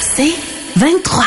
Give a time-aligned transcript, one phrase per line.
[0.00, 0.34] C'est
[0.76, 1.24] 23.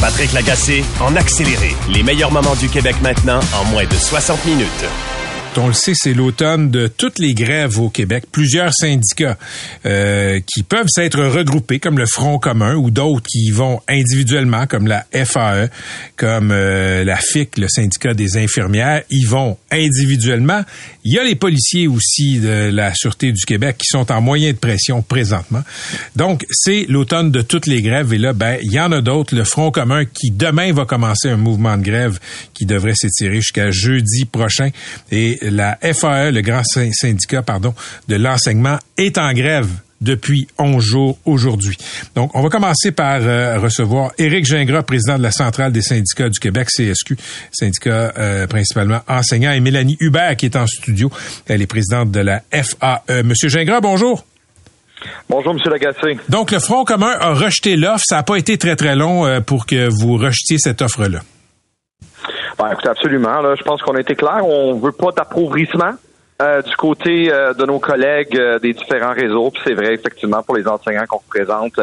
[0.00, 1.74] Patrick Lagacé en accéléré.
[1.90, 4.84] Les meilleurs moments du Québec maintenant en moins de 60 minutes
[5.58, 8.24] on le sait, c'est l'automne de toutes les grèves au Québec.
[8.30, 9.38] Plusieurs syndicats
[9.86, 14.86] euh, qui peuvent s'être regroupés, comme le Front commun, ou d'autres qui vont individuellement, comme
[14.86, 15.68] la FAE,
[16.16, 20.62] comme euh, la FIC, le syndicat des infirmières, ils vont individuellement.
[21.06, 24.52] Il y a les policiers aussi de la Sûreté du Québec qui sont en moyen
[24.52, 25.62] de pression présentement.
[26.16, 28.14] Donc, c'est l'automne de toutes les grèves.
[28.14, 29.34] Et là, ben, il y en a d'autres.
[29.34, 32.18] Le Front commun qui demain va commencer un mouvement de grève
[32.54, 34.70] qui devrait s'étirer jusqu'à jeudi prochain.
[35.12, 37.74] Et la FAE, le grand syndicat, pardon,
[38.08, 39.68] de l'enseignement, est en grève
[40.00, 41.76] depuis 11 jours aujourd'hui.
[42.14, 46.28] Donc, on va commencer par euh, recevoir Éric Gingras, président de la Centrale des syndicats
[46.28, 47.16] du Québec, CSQ,
[47.52, 51.10] syndicat euh, principalement enseignant, et Mélanie Hubert, qui est en studio.
[51.46, 53.22] Elle est présidente de la FAE.
[53.24, 54.24] Monsieur Gingras, bonjour.
[55.28, 56.18] Bonjour, Monsieur Lagacé.
[56.28, 58.04] Donc, le Front commun a rejeté l'offre.
[58.04, 61.20] Ça n'a pas été très, très long euh, pour que vous rejetiez cette offre-là.
[62.58, 63.40] Ben, écoutez, absolument.
[63.40, 64.40] Là, je pense qu'on a été clair.
[64.44, 65.92] On veut pas d'appauvrissement.
[66.42, 70.42] Euh, du côté euh, de nos collègues euh, des différents réseaux, puis c'est vrai effectivement
[70.42, 71.78] pour les enseignants qu'on représente,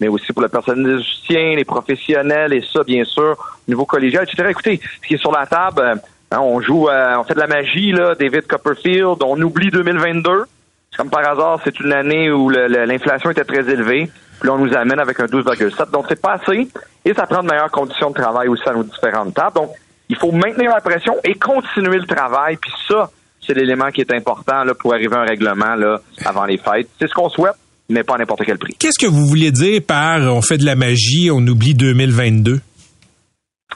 [0.00, 4.22] mais aussi pour le personnel soutien, les professionnels et ça bien sûr, au niveau collégial,
[4.22, 4.46] etc.
[4.50, 7.90] Écoutez, ce qui est sur la table, hein, on joue, on fait de la magie
[7.90, 10.44] là, David Copperfield, on oublie 2022.
[10.96, 14.08] Comme par hasard, c'est une année où l'inflation était très élevée.
[14.40, 15.90] Puis on nous amène avec un 12,7.
[15.90, 16.68] Donc, c'est pas assez.
[17.04, 19.54] Et ça prend de meilleures conditions de travail aussi à nos différentes tables.
[19.54, 19.70] Donc,
[20.08, 22.56] il faut maintenir la pression et continuer le travail.
[22.56, 23.10] Puis ça,
[23.46, 26.88] c'est l'élément qui est important là, pour arriver à un règlement là, avant les fêtes.
[26.98, 27.54] C'est ce qu'on souhaite,
[27.88, 28.74] mais pas à n'importe quel prix.
[28.78, 32.60] Qu'est-ce que vous vouliez dire par on fait de la magie, on oublie 2022?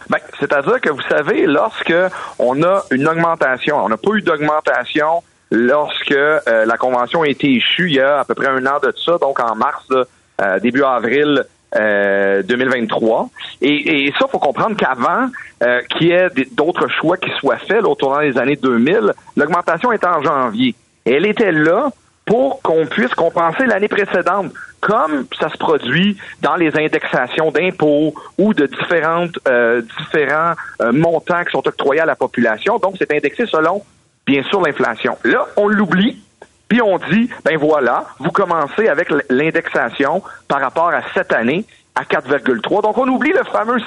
[0.08, 1.94] Ben, c'est-à-dire que vous savez, lorsque
[2.38, 7.48] on a une augmentation, on n'a pas eu d'augmentation lorsque euh, la convention a été
[7.48, 10.58] échue il y a à peu près un an de ça, donc en mars, euh,
[10.60, 11.44] début avril
[11.74, 13.20] 2023.
[13.20, 13.26] Euh,
[13.62, 15.28] et, et ça, faut comprendre qu'avant
[15.62, 20.06] euh, qu'il y ait d'autres choix qui soient faits tournant des années 2000, l'augmentation était
[20.06, 20.74] en janvier.
[21.04, 21.90] Elle était là
[22.24, 28.54] pour qu'on puisse compenser l'année précédente, comme ça se produit dans les indexations d'impôts ou
[28.54, 32.78] de différentes euh, différents euh, montants qui sont octroyés à la population.
[32.78, 33.82] Donc, c'est indexé selon,
[34.26, 35.16] bien sûr, l'inflation.
[35.24, 36.22] Là, on l'oublie
[36.70, 41.64] puis on dit, ben voilà, vous commencez avec l'indexation par rapport à cette année
[41.96, 42.82] à 4,3.
[42.82, 43.78] Donc on oublie le fameux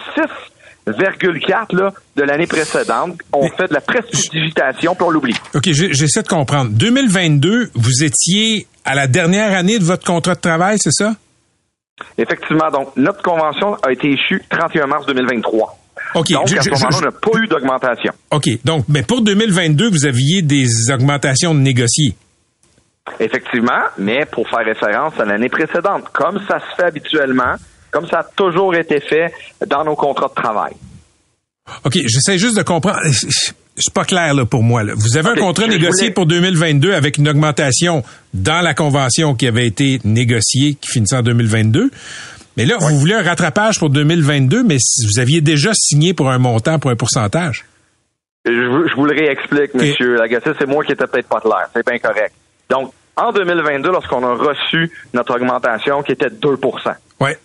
[0.85, 3.21] 6,4 là, de l'année précédente.
[3.31, 5.35] On fait de la prestidigitation, puis on l'oublie.
[5.55, 6.71] OK, j'essaie de comprendre.
[6.71, 11.15] 2022, vous étiez à la dernière année de votre contrat de travail, c'est ça?
[12.17, 12.69] Effectivement.
[12.69, 15.79] Donc, notre convention a été échue 31 mars 2023.
[16.15, 16.31] OK.
[16.31, 18.11] Donc, à ce moment-là, on n'a pas eu d'augmentation.
[18.31, 18.49] OK.
[18.65, 22.15] Donc, mais pour 2022, vous aviez des augmentations négociées.
[23.19, 27.55] Effectivement, mais pour faire référence à l'année précédente, comme ça se fait habituellement,
[27.91, 29.31] comme ça a toujours été fait
[29.67, 30.73] dans nos contrats de travail.
[31.85, 32.99] OK, j'essaie juste de comprendre.
[33.75, 34.83] C'est pas clair là, pour moi.
[34.95, 38.03] Vous avez un contrat négocié pour 2022 avec une augmentation
[38.33, 41.89] dans la convention qui avait été négociée, qui finissait en 2022.
[42.55, 44.77] Mais là, vous voulez un rattrapage pour 2022, mais
[45.07, 47.65] vous aviez déjà signé pour un montant, pour un pourcentage?
[48.45, 51.67] Je, vous le réexplique, monsieur Lagacé, c'est moi qui étais peut-être pas clair.
[51.73, 52.33] C'est bien correct.
[52.69, 56.93] Donc, en 2022, lorsqu'on a reçu notre augmentation qui était de 2%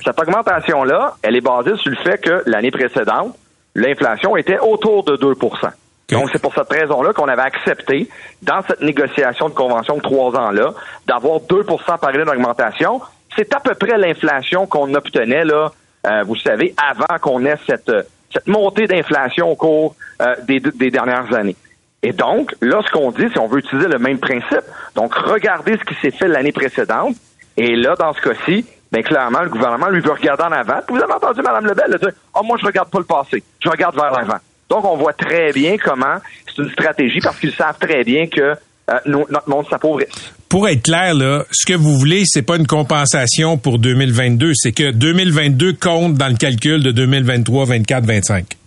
[0.04, 3.36] cette augmentation-là, elle est basée sur le fait que l'année précédente,
[3.74, 5.34] l'inflation était autour de 2
[6.10, 8.08] Donc, c'est pour cette raison-là qu'on avait accepté,
[8.42, 10.72] dans cette négociation de convention de trois ans-là,
[11.06, 13.00] d'avoir 2 par année d'augmentation.
[13.36, 15.70] C'est à peu près l'inflation qu'on obtenait, là,
[16.06, 17.92] euh, vous savez, avant qu'on ait cette,
[18.32, 21.56] cette montée d'inflation au cours euh, des, des dernières années.
[22.02, 24.62] Et donc, là, ce qu'on dit, c'est qu'on veut utiliser le même principe.
[24.94, 27.16] Donc, regardez ce qui s'est fait l'année précédente.
[27.56, 30.80] Et là, dans ce cas-ci, bien clairement, le gouvernement lui veut regarder en avant.
[30.88, 33.96] vous avez entendu Mme Lebel dire Oh, moi, je regarde pas le passé, je regarde
[33.96, 34.38] vers l'avant.
[34.70, 38.40] Donc, on voit très bien comment c'est une stratégie parce qu'ils savent très bien que
[38.90, 40.32] euh, notre monde s'appauvrisse.
[40.48, 44.72] Pour être clair, là, ce que vous voulez, c'est pas une compensation pour 2022, c'est
[44.72, 48.57] que 2022 compte dans le calcul de 2023, 24, 25.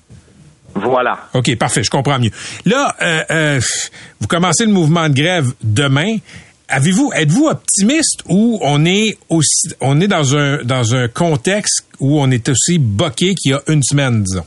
[0.76, 1.18] Voilà.
[1.34, 2.32] OK, parfait, je comprends mieux.
[2.66, 3.60] Là, euh, euh,
[4.20, 6.18] vous commencez le mouvement de grève demain.
[6.68, 12.22] avez-vous, êtes-vous optimiste ou on est aussi, on est dans un dans un contexte où
[12.22, 14.46] on est aussi boqué qu'il y a une semaine, disons?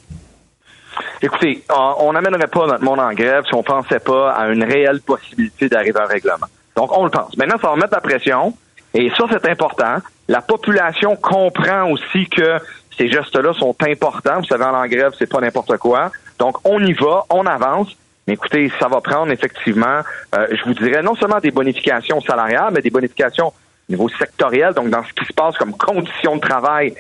[1.20, 5.00] Écoutez, on n'amènerait pas notre monde en grève si on pensait pas à une réelle
[5.00, 6.46] possibilité d'arriver à un règlement.
[6.76, 7.36] Donc, on le pense.
[7.36, 8.54] Maintenant, ça va mettre la pression.
[8.92, 9.96] Et ça, c'est important.
[10.28, 12.58] La population comprend aussi que
[12.96, 14.38] ces gestes-là sont importants.
[14.38, 16.10] Vous savez, en grève, c'est pas n'importe quoi.
[16.38, 17.96] Donc, on y va, on avance.
[18.26, 20.00] Mais écoutez, ça va prendre effectivement,
[20.34, 24.72] euh, je vous dirais, non seulement des bonifications salariales, mais des bonifications au niveau sectoriel,
[24.72, 26.94] donc dans ce qui se passe comme conditions de travail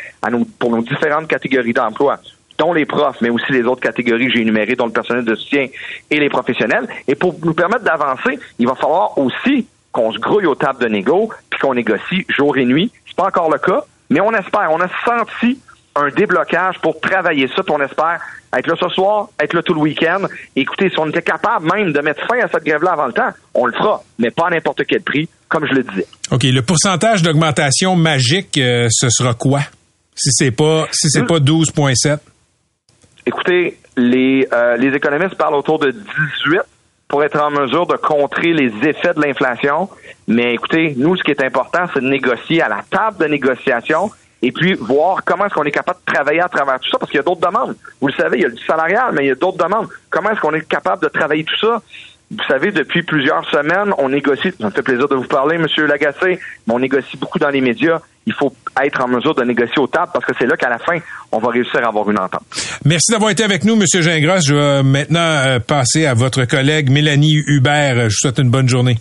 [0.58, 2.18] pour nos différentes catégories d'emploi,
[2.58, 5.34] dont les profs, mais aussi les autres catégories que j'ai énumérées, dont le personnel de
[5.34, 5.66] soutien
[6.10, 6.86] et les professionnels.
[7.08, 10.88] Et pour nous permettre d'avancer, il va falloir aussi qu'on se grouille aux tables de
[10.88, 12.92] négo, puis qu'on négocie jour et nuit.
[13.06, 14.70] C'est pas encore le cas, mais on espère.
[14.70, 15.58] On a senti
[15.96, 18.20] un déblocage pour travailler ça, puis on espère
[18.56, 20.22] être là ce soir, être là tout le week-end.
[20.54, 23.30] Écoutez, si on était capable même de mettre fin à cette grève-là avant le temps,
[23.54, 26.06] on le fera, mais pas à n'importe quel prix, comme je le disais.
[26.30, 26.44] OK.
[26.44, 29.60] Le pourcentage d'augmentation magique, euh, ce sera quoi?
[30.14, 32.18] Si c'est pas si c'est pas 12,7?
[33.26, 36.60] Écoutez, les, euh, les économistes parlent autour de 18
[37.08, 39.88] pour être en mesure de contrer les effets de l'inflation.
[40.26, 44.10] Mais écoutez, nous, ce qui est important, c'est de négocier à la table de négociation
[44.44, 47.10] et puis voir comment est-ce qu'on est capable de travailler à travers tout ça, parce
[47.10, 47.74] qu'il y a d'autres demandes.
[47.98, 49.88] Vous le savez, il y a du salarial, mais il y a d'autres demandes.
[50.10, 51.80] Comment est-ce qu'on est capable de travailler tout ça?
[52.30, 55.86] Vous savez, depuis plusieurs semaines, on négocie, ça me fait plaisir de vous parler, Monsieur
[55.86, 58.00] Lagacé, mais on négocie beaucoup dans les médias.
[58.26, 58.52] Il faut
[58.82, 60.98] être en mesure de négocier au table parce que c'est là qu'à la fin,
[61.32, 62.42] on va réussir à avoir une entente.
[62.84, 64.40] Merci d'avoir été avec nous, Monsieur Gingras.
[64.40, 67.94] Je vais maintenant euh, passer à votre collègue Mélanie Hubert.
[67.96, 68.96] Je vous souhaite une bonne journée.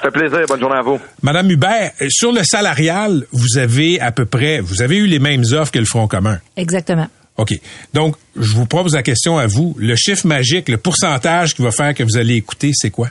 [0.00, 0.46] Ça fait plaisir.
[0.48, 0.98] Bonne journée à vous.
[1.22, 5.44] Madame Hubert, sur le salarial, vous avez à peu près, vous avez eu les mêmes
[5.52, 6.38] offres que le Front commun.
[6.56, 7.06] Exactement.
[7.36, 7.52] OK.
[7.94, 9.74] Donc, je vous pose la question à vous.
[9.78, 13.08] Le chiffre magique, le pourcentage qui va faire que vous allez écouter, c'est quoi?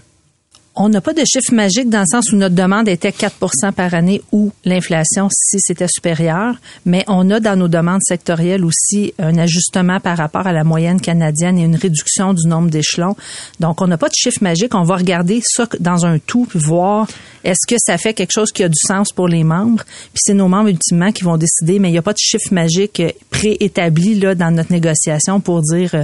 [0.82, 3.94] On n'a pas de chiffre magique dans le sens où notre demande était 4% par
[3.94, 6.56] année ou l'inflation si c'était supérieur,
[6.86, 11.02] mais on a dans nos demandes sectorielles aussi un ajustement par rapport à la moyenne
[11.02, 13.18] canadienne et une réduction du nombre d'échelons.
[13.60, 14.74] Donc, on n'a pas de chiffre magique.
[14.74, 17.10] On va regarder ça dans un tout puis voir
[17.44, 19.84] est-ce que ça fait quelque chose qui a du sens pour les membres.
[19.84, 22.54] Puis c'est nos membres ultimement qui vont décider, mais il n'y a pas de chiffre
[22.54, 26.04] magique préétabli là dans notre négociation pour dire euh,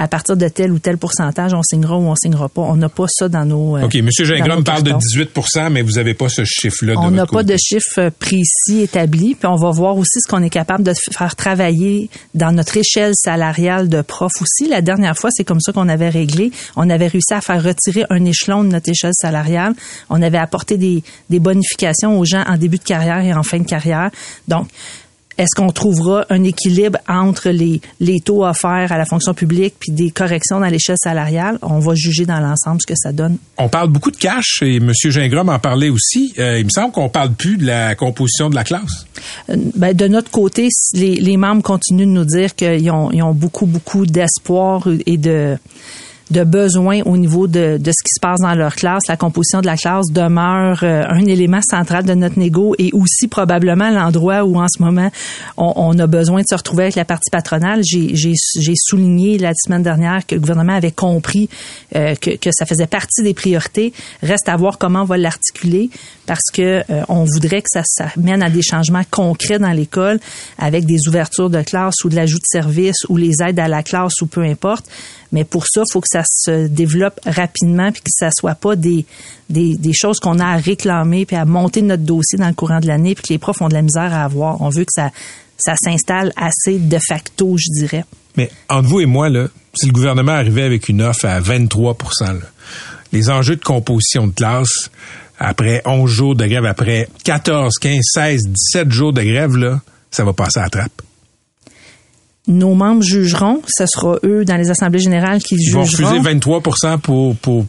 [0.00, 2.62] à partir de tel ou tel pourcentage, on signera ou on signera pas.
[2.62, 3.76] On n'a pas ça dans nos.
[3.76, 3.82] Euh.
[4.10, 5.30] Monsieur Gingras parle de 18
[5.70, 6.94] mais vous n'avez pas ce chiffre-là.
[6.96, 9.36] On n'a pas de chiffre précis établi.
[9.36, 13.12] Puis on va voir aussi ce qu'on est capable de faire travailler dans notre échelle
[13.14, 14.68] salariale de prof aussi.
[14.68, 16.50] La dernière fois, c'est comme ça qu'on avait réglé.
[16.74, 19.74] On avait réussi à faire retirer un échelon de notre échelle salariale.
[20.08, 23.58] On avait apporté des, des bonifications aux gens en début de carrière et en fin
[23.58, 24.10] de carrière.
[24.48, 24.66] Donc,
[25.40, 29.90] est-ce qu'on trouvera un équilibre entre les, les taux offerts à la fonction publique puis
[29.90, 31.58] des corrections dans l'échelle salariale?
[31.62, 33.38] On va juger dans l'ensemble ce que ça donne.
[33.56, 34.92] On parle beaucoup de cash et M.
[34.92, 36.34] Gingras en parlait aussi.
[36.38, 39.06] Euh, il me semble qu'on parle plus de la composition de la classe.
[39.48, 43.22] Euh, ben, de notre côté, les, les membres continuent de nous dire qu'ils ont, ils
[43.22, 45.56] ont beaucoup, beaucoup d'espoir et de
[46.30, 49.02] de besoins au niveau de, de, ce qui se passe dans leur classe.
[49.08, 53.26] La composition de la classe demeure euh, un élément central de notre négo et aussi
[53.28, 55.10] probablement l'endroit où en ce moment
[55.56, 57.82] on, a besoin de se retrouver avec la partie patronale.
[57.82, 61.48] J'ai souligné la semaine dernière que le gouvernement avait compris
[61.96, 63.92] euh, que, que, ça faisait partie des priorités.
[64.22, 65.90] Reste à voir comment on va l'articuler
[66.26, 70.20] parce que euh, on voudrait que ça, ça mène à des changements concrets dans l'école
[70.58, 73.82] avec des ouvertures de classe ou de l'ajout de services ou les aides à la
[73.82, 74.86] classe ou peu importe.
[75.32, 78.76] Mais pour ça, il faut que ça se développe rapidement puis que ça soit pas
[78.76, 79.06] des,
[79.48, 82.86] des, choses qu'on a à réclamer puis à monter notre dossier dans le courant de
[82.86, 84.60] l'année puis que les profs ont de la misère à avoir.
[84.60, 85.10] On veut que ça,
[85.56, 88.04] ça s'installe assez de facto, je dirais.
[88.36, 92.40] Mais entre vous et moi, là, si le gouvernement arrivait avec une offre à 23%
[93.12, 94.90] les enjeux de composition de classe,
[95.38, 100.24] après 11 jours de grève, après 14, 15, 16, 17 jours de grève, là, ça
[100.24, 101.02] va passer à la trappe
[102.48, 103.62] nos membres jugeront.
[103.68, 105.84] Ce sera eux, dans les assemblées générales, qui jugeront.
[105.84, 106.62] Ils vont refuser 23
[107.02, 107.66] pour, pour...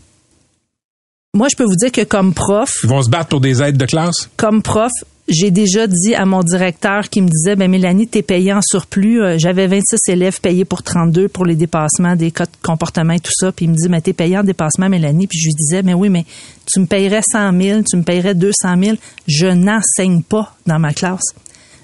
[1.34, 2.72] Moi, je peux vous dire que comme prof...
[2.84, 4.30] Ils vont se battre pour des aides de classe?
[4.36, 4.92] Comme prof,
[5.28, 9.22] j'ai déjà dit à mon directeur qui me disait, ben Mélanie, t'es payée en surplus.
[9.22, 13.20] Euh, j'avais 26 élèves payés pour 32 pour les dépassements des cas de comportement et
[13.20, 13.52] tout ça.
[13.52, 15.28] Puis il me dit, mais t'es payée en dépassement, Mélanie.
[15.28, 16.26] Puis je lui disais, mais oui, mais
[16.66, 18.98] tu me payerais 100 000, tu me payerais 200 000.
[19.28, 21.34] Je n'enseigne pas dans ma classe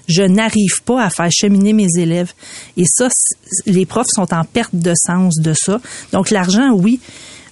[0.08, 2.32] je n'arrive pas à faire cheminer mes élèves.
[2.76, 3.08] Et ça,
[3.66, 5.80] les profs sont en perte de sens de ça.
[6.12, 7.00] Donc l'argent, oui,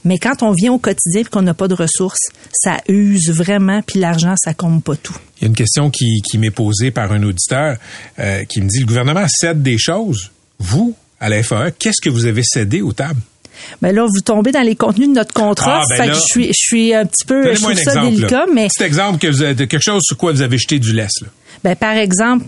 [0.05, 3.83] mais quand on vient au quotidien et qu'on n'a pas de ressources, ça use vraiment,
[3.83, 5.17] puis l'argent, ça compte pas tout.
[5.39, 7.77] Il y a une question qui, qui m'est posée par un auditeur
[8.21, 10.31] euh, qui me dit, le gouvernement cède des choses.
[10.59, 13.21] Vous, à la FAE, qu'est-ce que vous avez cédé aux tables?
[13.83, 15.81] Ben là, vous tombez dans les contenus de notre contrat.
[15.83, 17.93] Ah, ben fait là, que je suis, je suis un petit peu, je trouve ça
[17.93, 18.11] exemple.
[18.11, 18.47] délicat, là.
[18.55, 20.93] mais Petit exemple que vous avez, de quelque chose sur quoi vous avez jeté du
[20.93, 21.23] lest.
[21.23, 21.29] Là.
[21.65, 22.45] Ben, par exemple,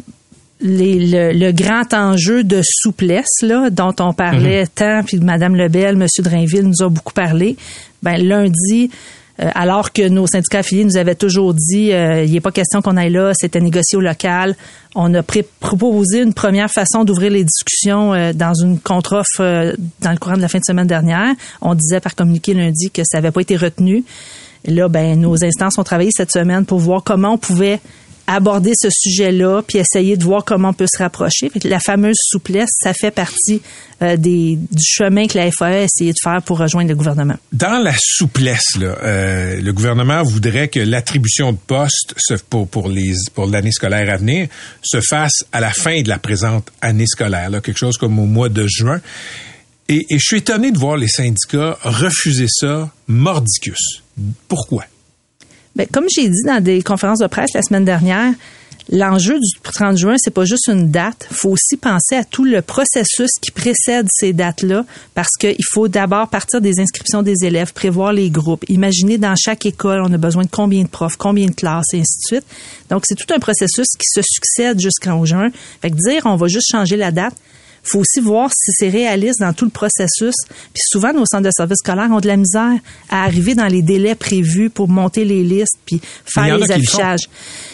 [0.60, 4.68] les- le, le grand enjeu de souplesse là, dont on parlait Mhm.
[4.74, 6.06] tant, puis Mme Lebel, M.
[6.20, 7.56] Drainville nous a beaucoup parlé.
[8.02, 8.90] Ben, lundi,
[9.40, 12.82] euh, alors que nos syndicats affiliés nous avaient toujours dit euh, il n'est pas question
[12.82, 14.56] qu'on aille là, c'était négocié au local.
[14.96, 20.10] On a proposé une première façon d'ouvrir les discussions euh, dans une contre-offre euh, dans
[20.10, 21.34] le courant de la fin de semaine dernière.
[21.62, 24.02] On disait par communiqué lundi que ça n'avait pas été retenu.
[24.64, 27.78] Et là, ben, nos instances ont travaillé cette semaine pour voir comment on pouvait
[28.28, 31.50] aborder ce sujet-là, puis essayer de voir comment on peut se rapprocher.
[31.64, 33.62] La fameuse souplesse, ça fait partie
[34.02, 37.36] euh, des, du chemin que la FAE a essayé de faire pour rejoindre le gouvernement.
[37.54, 42.14] Dans la souplesse, là, euh, le gouvernement voudrait que l'attribution de postes
[42.50, 44.48] pour, pour, les, pour l'année scolaire à venir
[44.82, 48.26] se fasse à la fin de la présente année scolaire, là, quelque chose comme au
[48.26, 49.00] mois de juin.
[49.88, 54.02] Et, et je suis étonné de voir les syndicats refuser ça mordicus.
[54.48, 54.84] Pourquoi?
[55.78, 58.34] Ben, comme j'ai dit dans des conférences de presse la semaine dernière,
[58.90, 61.28] l'enjeu du 30 juin, c'est pas juste une date.
[61.30, 65.86] Il faut aussi penser à tout le processus qui précède ces dates-là, parce qu'il faut
[65.86, 70.18] d'abord partir des inscriptions des élèves, prévoir les groupes, imaginer dans chaque école, on a
[70.18, 72.46] besoin de combien de profs, combien de classes, et ainsi de suite.
[72.90, 75.50] Donc, c'est tout un processus qui se succède jusqu'en juin.
[75.80, 77.34] Fait que dire on va juste changer la date,
[77.88, 80.34] faut aussi voir si c'est réaliste dans tout le processus.
[80.48, 82.78] Puis souvent, nos centres de services scolaires ont de la misère
[83.10, 87.28] à arriver dans les délais prévus pour monter les listes puis faire les qui affichages.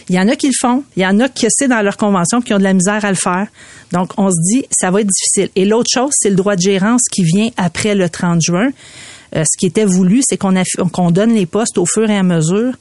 [0.08, 0.84] Il y en a qui le font.
[0.96, 3.04] Il y en a que c'est dans leur convention puis qui ont de la misère
[3.04, 3.46] à le faire.
[3.92, 5.50] Donc, on se dit, ça va être difficile.
[5.56, 8.70] Et l'autre chose, c'est le droit de gérance qui vient après le 30 juin.
[9.36, 12.74] Euh, ce qui était voulu, c'est qu'on donne les postes au fur et à mesure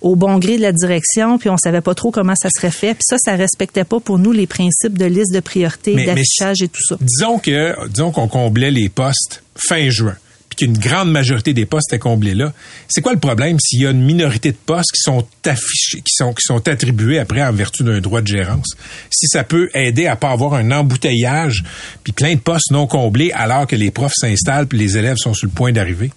[0.00, 2.94] au bon gré de la direction, puis on savait pas trop comment ça serait fait.
[2.94, 6.68] Puis ça, ça respectait pas pour nous les principes de liste de priorité, d'affichage et
[6.68, 6.96] tout ça.
[7.00, 10.16] Disons que disons qu'on comblait les postes fin juin,
[10.48, 12.52] puis qu'une grande majorité des postes étaient comblés là.
[12.88, 16.14] C'est quoi le problème s'il y a une minorité de postes qui sont affichés, qui
[16.14, 18.68] sont qui sont attribués après en vertu d'un droit de gérance?
[19.10, 21.64] Si ça peut aider à pas avoir un embouteillage
[22.04, 25.34] puis plein de postes non comblés alors que les profs s'installent puis les élèves sont
[25.34, 26.12] sur le point d'arriver?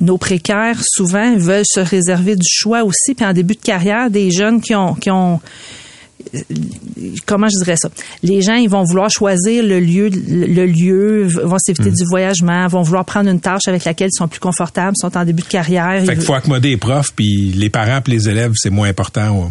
[0.00, 3.14] Nos précaires, souvent, veulent se réserver du choix aussi.
[3.14, 5.40] Puis en début de carrière, des jeunes qui ont, qui ont
[6.34, 6.38] euh,
[7.26, 7.90] comment je dirais ça?
[8.22, 11.94] Les gens, ils vont vouloir choisir le lieu, le lieu, vont s'éviter Hmm.
[11.94, 15.24] du voyagement, vont vouloir prendre une tâche avec laquelle ils sont plus confortables, sont en
[15.24, 16.04] début de carrière.
[16.04, 19.42] Fait qu'il faut accommoder les profs puis les parents puis les élèves, c'est moins important.
[19.42, 19.50] ouais.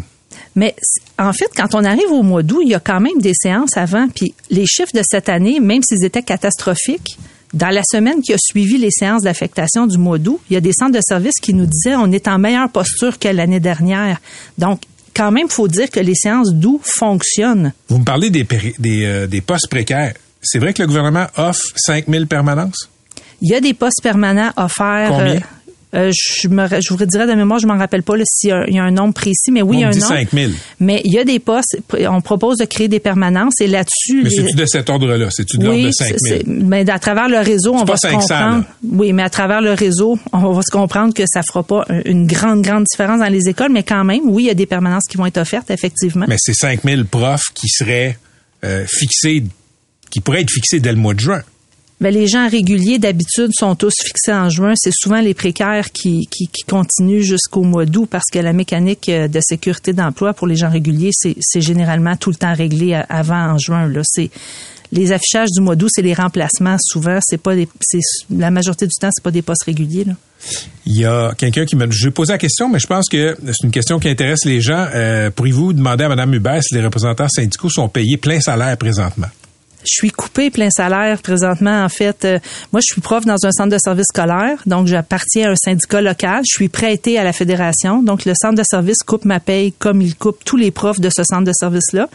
[0.55, 0.75] Mais
[1.17, 3.75] en fait, quand on arrive au mois d'août, il y a quand même des séances
[3.77, 4.07] avant.
[4.13, 7.17] Puis les chiffres de cette année, même s'ils étaient catastrophiques,
[7.53, 10.62] dans la semaine qui a suivi les séances d'affectation du mois d'août, il y a
[10.62, 14.19] des centres de services qui nous disaient on est en meilleure posture que l'année dernière.
[14.57, 14.81] Donc,
[15.15, 17.74] quand même, faut dire que les séances d'août fonctionnent.
[17.89, 18.48] Vous me parlez des
[18.79, 20.13] des, euh, des postes précaires.
[20.41, 22.89] C'est vrai que le gouvernement offre 5000 permanences?
[23.41, 25.10] Il y a des postes permanents offerts.
[25.10, 25.36] Combien?
[25.36, 25.39] euh,
[25.95, 28.79] euh, je, me, je vous dirais de mémoire, je m'en rappelle pas s'il y y
[28.79, 30.13] a un nombre précis, mais oui, il y a me un dit nombre.
[30.15, 30.53] 5000.
[30.79, 31.77] Mais il y a des postes,
[32.09, 34.23] on propose de créer des permanences et là-dessus...
[34.23, 35.27] Mais les- c'est-tu de cet ordre-là?
[35.31, 36.17] C'est-tu de l'ordre de c'est- 5000?
[36.27, 38.57] c'est- mais à travers le réseau, on va se 500, comprendre.
[38.59, 38.65] là.
[38.91, 42.01] Oui, mais à travers le réseau, on va se comprendre que ça fera pas un-
[42.05, 44.65] une grande, grande différence dans les écoles, mais quand même, oui, il y a des
[44.65, 46.25] permanences qui vont être offertes, effectivement.
[46.27, 48.17] Mais c'est 5000 profs qui seraient
[48.65, 49.43] euh, fixés,
[50.09, 51.41] qui pourraient être fixés dès le mois de juin.
[52.03, 54.74] Ben, les gens réguliers, d'habitude, sont tous fixés en juin.
[54.75, 56.27] C'est souvent les précaires qui,
[56.67, 60.69] continuent jusqu'au mois d'août parce que la mécanique euh, de sécurité d'emploi pour les gens
[60.69, 63.88] réguliers, c'est généralement tout le temps réglé à- avant en juin.
[63.88, 64.01] Là,
[64.91, 66.75] les affichages du mois d'août, c'est les remplacements.
[66.77, 67.69] Souvent, c'est pas des,
[68.29, 70.05] la majorité du temps, c'est pas des postes réguliers.
[70.86, 71.86] Il y a quelqu'un qui m'a...
[71.89, 74.88] Je poser la question, mais je pense que c'est une question qui intéresse les gens.
[74.93, 79.27] Euh, Pourriez-vous demander à Mme Hubert si les représentants syndicaux sont payés plein salaire présentement?
[79.86, 81.84] Je suis coupée plein salaire présentement.
[81.84, 82.40] En fait, Euh,
[82.72, 86.02] moi, je suis prof dans un centre de service scolaire, donc j'appartiens à un syndicat
[86.02, 86.42] local.
[86.48, 90.02] Je suis prêtée à la fédération, donc le centre de service coupe ma paye comme
[90.02, 92.10] il coupe tous les profs de ce centre de service-là.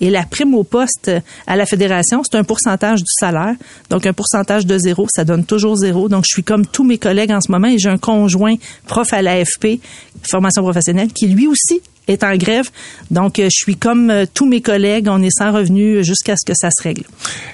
[0.00, 1.10] Et la prime au poste
[1.46, 3.54] à la fédération, c'est un pourcentage du salaire,
[3.90, 6.08] donc un pourcentage de zéro, ça donne toujours zéro.
[6.08, 8.54] Donc, je suis comme tous mes collègues en ce moment et j'ai un conjoint
[8.86, 9.80] prof à l'AFP,
[10.22, 12.70] formation professionnelle, qui lui aussi est en grève.
[13.10, 16.44] Donc, euh, je suis comme euh, tous mes collègues, on est sans revenu jusqu'à ce
[16.46, 17.04] que ça se règle.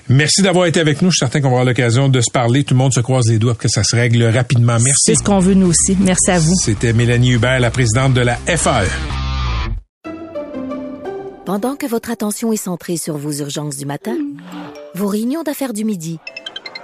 [0.09, 1.11] Merci d'avoir été avec nous.
[1.11, 2.65] Je suis certain qu'on va avoir l'occasion de se parler.
[2.65, 4.79] Tout le monde se croise les doigts pour que ça se règle rapidement.
[4.79, 4.95] Merci.
[5.05, 5.97] C'est ce qu'on veut nous aussi.
[6.01, 6.55] Merci à vous.
[6.57, 8.37] C'était Mélanie Hubert, la présidente de la.
[8.47, 8.87] FAE.
[11.47, 14.17] Pendant que votre attention est centrée sur vos urgences du matin,
[14.95, 16.19] vos réunions d'affaires du midi,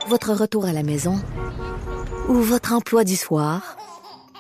[0.09, 1.21] votre retour à la maison
[2.29, 3.77] ou votre emploi du soir,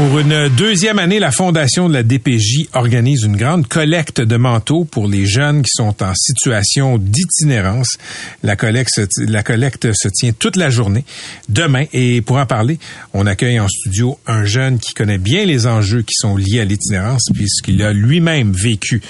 [0.00, 4.86] Pour une deuxième année, la Fondation de la DPJ organise une grande collecte de manteaux
[4.86, 7.98] pour les jeunes qui sont en situation d'itinérance.
[8.42, 11.04] La collecte, se, tient toute la journée
[11.50, 12.78] demain et pour en parler,
[13.12, 16.64] on accueille en studio un jeune qui connaît bien les enjeux qui sont liés à
[16.64, 19.02] l'itinérance puisqu'il a lui-même vécu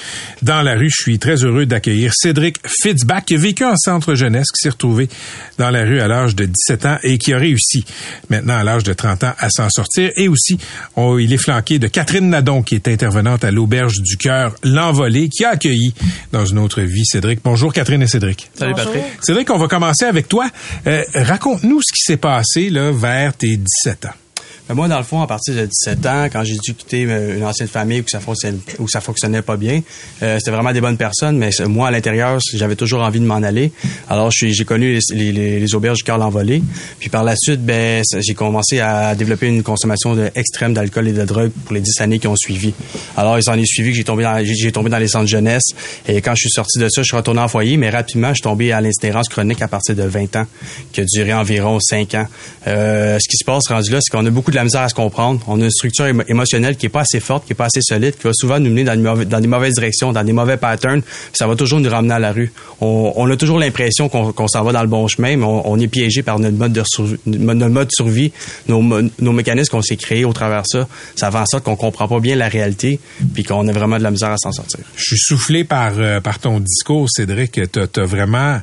[0.42, 0.90] dans la rue.
[0.90, 4.70] Je suis très heureux d'accueillir Cédric Fitzbach qui a vécu en centre jeunesse, qui s'est
[4.70, 5.08] retrouvé
[5.56, 7.84] dans la rue à l'âge de 17 ans et qui a réussi
[8.28, 10.58] maintenant à l'âge de 30 ans à s'en sortir et aussi
[10.96, 15.44] Il est flanqué de Catherine Nadon, qui est intervenante à l'Auberge du Cœur, l'Envolée, qui
[15.44, 15.94] a accueilli
[16.32, 17.40] dans une autre vie Cédric.
[17.44, 18.50] Bonjour Catherine et Cédric.
[18.54, 19.02] Salut Patrick.
[19.20, 20.48] Cédric, on va commencer avec toi.
[20.86, 24.14] Euh, Raconte-nous ce qui s'est passé là, vers tes 17 ans.
[24.70, 27.38] Ben, moi, dans le fond, à partir de 17 ans, quand j'ai dû quitter euh,
[27.38, 28.60] une ancienne famille où ça fonctionnait,
[29.00, 29.82] fonctionnait pas bien,
[30.22, 33.42] euh, c'était vraiment des bonnes personnes, mais moi, à l'intérieur, j'avais toujours envie de m'en
[33.42, 33.72] aller.
[34.08, 36.62] Alors, j'ai connu les, auberges du cœur l'envolée.
[37.00, 41.12] Puis par la suite, ben, j'ai commencé à développer une consommation de, extrême d'alcool et
[41.14, 42.72] de drogue pour les 10 années qui ont suivi.
[43.16, 44.40] Alors, il s'en est suivi que j'ai tombé dans,
[44.72, 45.64] tombé dans les centres jeunesse.
[46.06, 48.34] Et quand je suis sorti de ça, je suis retourné en foyer, mais rapidement, je
[48.34, 50.46] suis tombé à l'instérance chronique à partir de 20 ans,
[50.92, 52.28] qui a duré environ 5 ans.
[52.68, 54.88] Euh, ce qui se passe rendu là, c'est qu'on a beaucoup de la misère à
[54.90, 57.66] se comprendre on a une structure émotionnelle qui est pas assez forte, qui est pas
[57.66, 61.02] assez solide, qui va souvent nous mener dans, des mauvaises directions, dans des mauvais patterns.
[61.32, 62.52] Ça va toujours nous ramener à la rue.
[62.80, 66.22] On, a toujours l'impression qu'on s'en va dans le bon chemin, mais on, est piégé
[66.22, 68.32] par notre mode de survie, notre mode survie,
[68.68, 70.88] nos, mécanismes qu'on s'est créés au travers de ça.
[71.16, 73.00] Ça fait en sorte qu'on comprend pas bien la réalité,
[73.34, 74.80] puis qu'on a vraiment de la misère à s'en sortir.
[74.96, 77.60] Je suis soufflé par euh, par ton discours, Cédric.
[77.72, 78.60] T'as as vraiment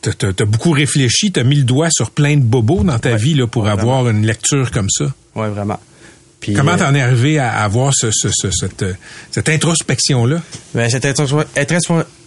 [0.00, 3.34] T'as as, beaucoup réfléchi, t'as mis le doigt sur plein de bobos dans ta vie
[3.34, 5.12] là, pour avoir une lecture comme ça.
[5.34, 5.78] Oui, vraiment.
[6.40, 8.84] Puis, Comment euh, t'en es arrivé à avoir ce, ce, ce, cette,
[9.30, 10.40] cette introspection-là?
[10.74, 11.06] Ben, cette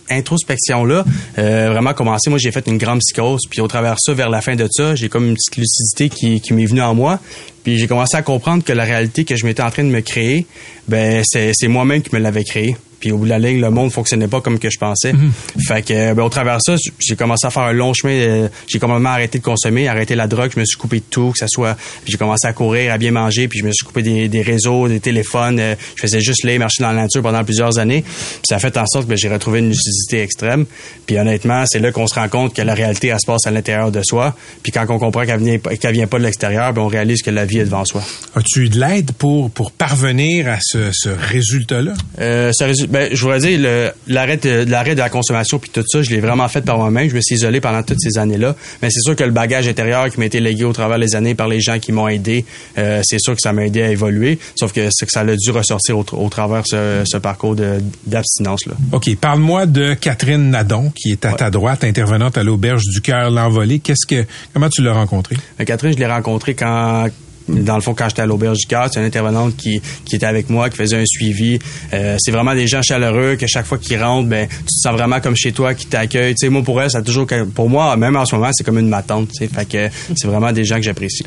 [0.09, 1.03] introspection-là,
[1.37, 2.29] euh, vraiment commencé.
[2.29, 3.41] Moi, j'ai fait une grande psychose.
[3.49, 6.09] Puis au travers de ça, vers la fin de ça, j'ai comme une petite lucidité
[6.09, 7.19] qui, qui m'est venue en moi.
[7.63, 10.01] Puis j'ai commencé à comprendre que la réalité que je m'étais en train de me
[10.01, 10.45] créer,
[10.87, 12.77] ben c'est moi-même qui me l'avais créée.
[13.05, 15.13] Puis au bout de la ligne, le monde fonctionnait pas comme que je pensais.
[15.13, 15.31] Mhm.
[15.67, 18.13] Fait que ben, au travers de ça, j'ai commencé à faire un long chemin.
[18.13, 20.49] Euh, j'ai complètement arrêté de consommer, arrêté la drogue.
[20.55, 21.77] Je me suis coupé de tout, que ça soit.
[22.07, 24.87] J'ai commencé à courir, à bien manger, puis je me suis coupé des, des réseaux,
[24.87, 25.59] des téléphones.
[25.59, 28.01] Euh, je faisais juste les marcher dans la nature pendant plusieurs années.
[28.01, 30.65] Puis ça a fait en sorte que ben, j'ai retrouvé une lucidité extrême.
[31.05, 33.51] Puis honnêtement, c'est là qu'on se rend compte que la réalité elle se passe à
[33.51, 34.35] l'intérieur de soi.
[34.63, 37.29] Puis quand on comprend qu'elle vient, qu'elle vient pas de l'extérieur, ben, on réalise que
[37.29, 38.01] la vie est devant soi.
[38.35, 41.93] As-tu eu de l'aide pour pour parvenir à ce, ce résultat-là?
[42.19, 45.83] Euh, ce résultat, ben, je voudrais dire l'arrêt de, l'arrêt de la consommation puis tout
[45.85, 47.09] ça, je l'ai vraiment fait par moi-même.
[47.09, 48.55] Je me suis isolé pendant toutes ces années-là.
[48.81, 51.35] Mais c'est sûr que le bagage intérieur qui m'a été légué au travers des années
[51.35, 52.45] par les gens qui m'ont aidé,
[52.77, 54.39] euh, c'est sûr que ça m'a aidé à évoluer.
[54.55, 57.57] Sauf que c'est que ça a dû ressortir au, travers ce, ce parcours
[58.05, 58.75] d'abstinence là.
[58.93, 63.29] Ok, parle-moi de Catherine Nadon qui est à ta droite, intervenante à l'auberge du cœur
[63.29, 63.79] l'envolée.
[63.79, 65.35] Qu'est-ce que comment tu l'as rencontrée?
[65.59, 67.09] Euh, Catherine, je l'ai rencontrée quand
[67.47, 70.49] dans le fond, quand j'étais à l'auberge du c'est une intervenante qui, qui était avec
[70.49, 71.59] moi, qui faisait un suivi.
[71.93, 74.93] Euh, c'est vraiment des gens chaleureux que chaque fois qu'ils rentrent, ben, tu te sens
[74.93, 76.35] vraiment comme chez toi, qui t'accueillent.
[76.35, 78.79] Tu sais, moi, pour elle, ça toujours, pour moi, même en ce moment, c'est comme
[78.79, 79.29] une matante.
[79.31, 81.25] Tu fait que c'est vraiment des gens que j'apprécie.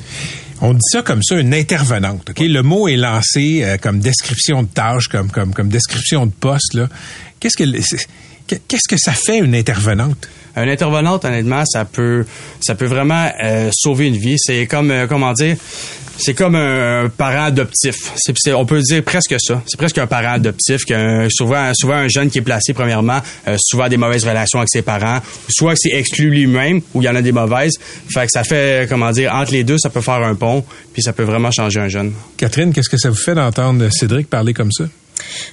[0.60, 2.30] On dit ça comme ça, une intervenante.
[2.30, 6.32] Ok, le mot est lancé euh, comme description de tâche, comme comme comme description de
[6.32, 6.78] poste.
[7.38, 7.64] Qu'est-ce que
[8.66, 10.28] qu'est-ce que ça fait une intervenante?
[10.58, 12.24] Un intervenante, honnêtement, ça peut,
[12.60, 14.36] ça peut vraiment euh, sauver une vie.
[14.38, 15.56] C'est comme, comment dire,
[16.18, 18.12] c'est comme un parent adoptif.
[18.48, 19.62] On peut dire presque ça.
[19.66, 20.82] C'est presque un parent adoptif.
[21.30, 25.20] Souvent, un jeune qui est placé premièrement, euh, souvent des mauvaises relations avec ses parents,
[25.48, 27.74] soit c'est exclu lui-même ou il y en a des mauvaises.
[28.12, 31.12] Fait ça fait, comment dire, entre les deux, ça peut faire un pont, puis ça
[31.12, 32.12] peut vraiment changer un jeune.
[32.36, 34.84] Catherine, qu'est-ce que ça vous fait d'entendre Cédric parler comme ça?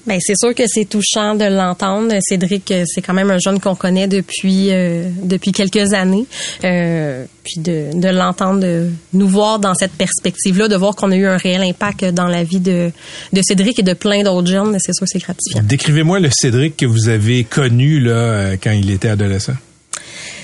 [0.07, 2.13] Ben c'est sûr que c'est touchant de l'entendre.
[2.21, 6.25] Cédric, euh, c'est quand même un jeune qu'on connaît depuis euh, depuis quelques années.
[6.63, 11.27] Euh, puis de, l'entendre, de nous voir dans cette perspective-là, de voir qu'on a eu
[11.27, 12.91] un réel impact dans la vie de,
[13.33, 15.61] de Cédric et de plein d'autres jeunes, c'est sûr que c'est gratifiant.
[15.63, 19.53] Décrivez-moi le Cédric que vous avez connu là quand il était adolescent.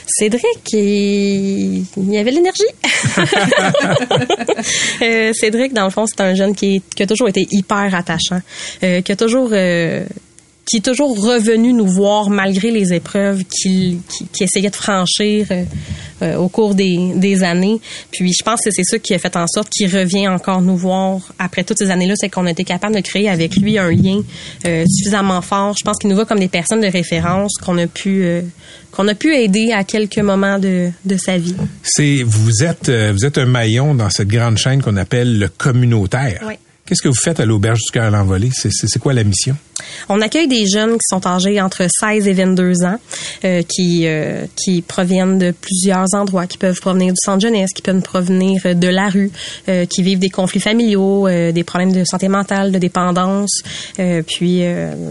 [0.07, 2.63] Cédric, il, y avait l'énergie.
[5.01, 8.41] Euh, Cédric, dans le fond, c'est un jeune qui, a toujours été hyper attachant,
[8.83, 10.05] euh, qui a toujours euh,
[10.65, 15.63] qui est toujours revenu nous voir malgré les épreuves qu'il qui, essayait de franchir euh,
[16.21, 17.79] euh, au cours des, des, années.
[18.11, 20.77] Puis je pense que c'est ça qui a fait en sorte qu'il revient encore nous
[20.77, 23.89] voir après toutes ces années-là, c'est qu'on a été capable de créer avec lui un
[23.89, 24.21] lien
[24.65, 25.75] euh, suffisamment fort.
[25.77, 28.25] Je pense qu'il nous voit comme des personnes de référence qu'on a pu
[28.91, 31.55] qu'on a pu aider à quelques moments de, de sa vie.
[31.81, 36.43] C'est vous êtes vous êtes un maillon dans cette grande chaîne qu'on appelle le communautaire.
[36.47, 36.55] Oui.
[36.85, 38.49] Qu'est-ce que vous faites à l'Auberge du Cœur à l'Envolée?
[38.53, 39.55] C'est quoi la mission?
[40.09, 42.97] On accueille des jeunes qui sont âgés entre 16 et 22 ans,
[43.45, 47.81] euh, qui euh, qui proviennent de plusieurs endroits, qui peuvent provenir du centre jeunesse, qui
[47.81, 49.31] peuvent provenir de la rue,
[49.69, 53.61] euh, qui vivent des conflits familiaux, des problèmes de santé mentale, de dépendance.
[53.97, 54.63] puis,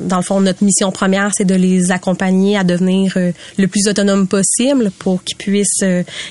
[0.07, 4.27] dans le fond, notre mission première, c'est de les accompagner à devenir le plus autonome
[4.27, 5.85] possible pour qu'ils puissent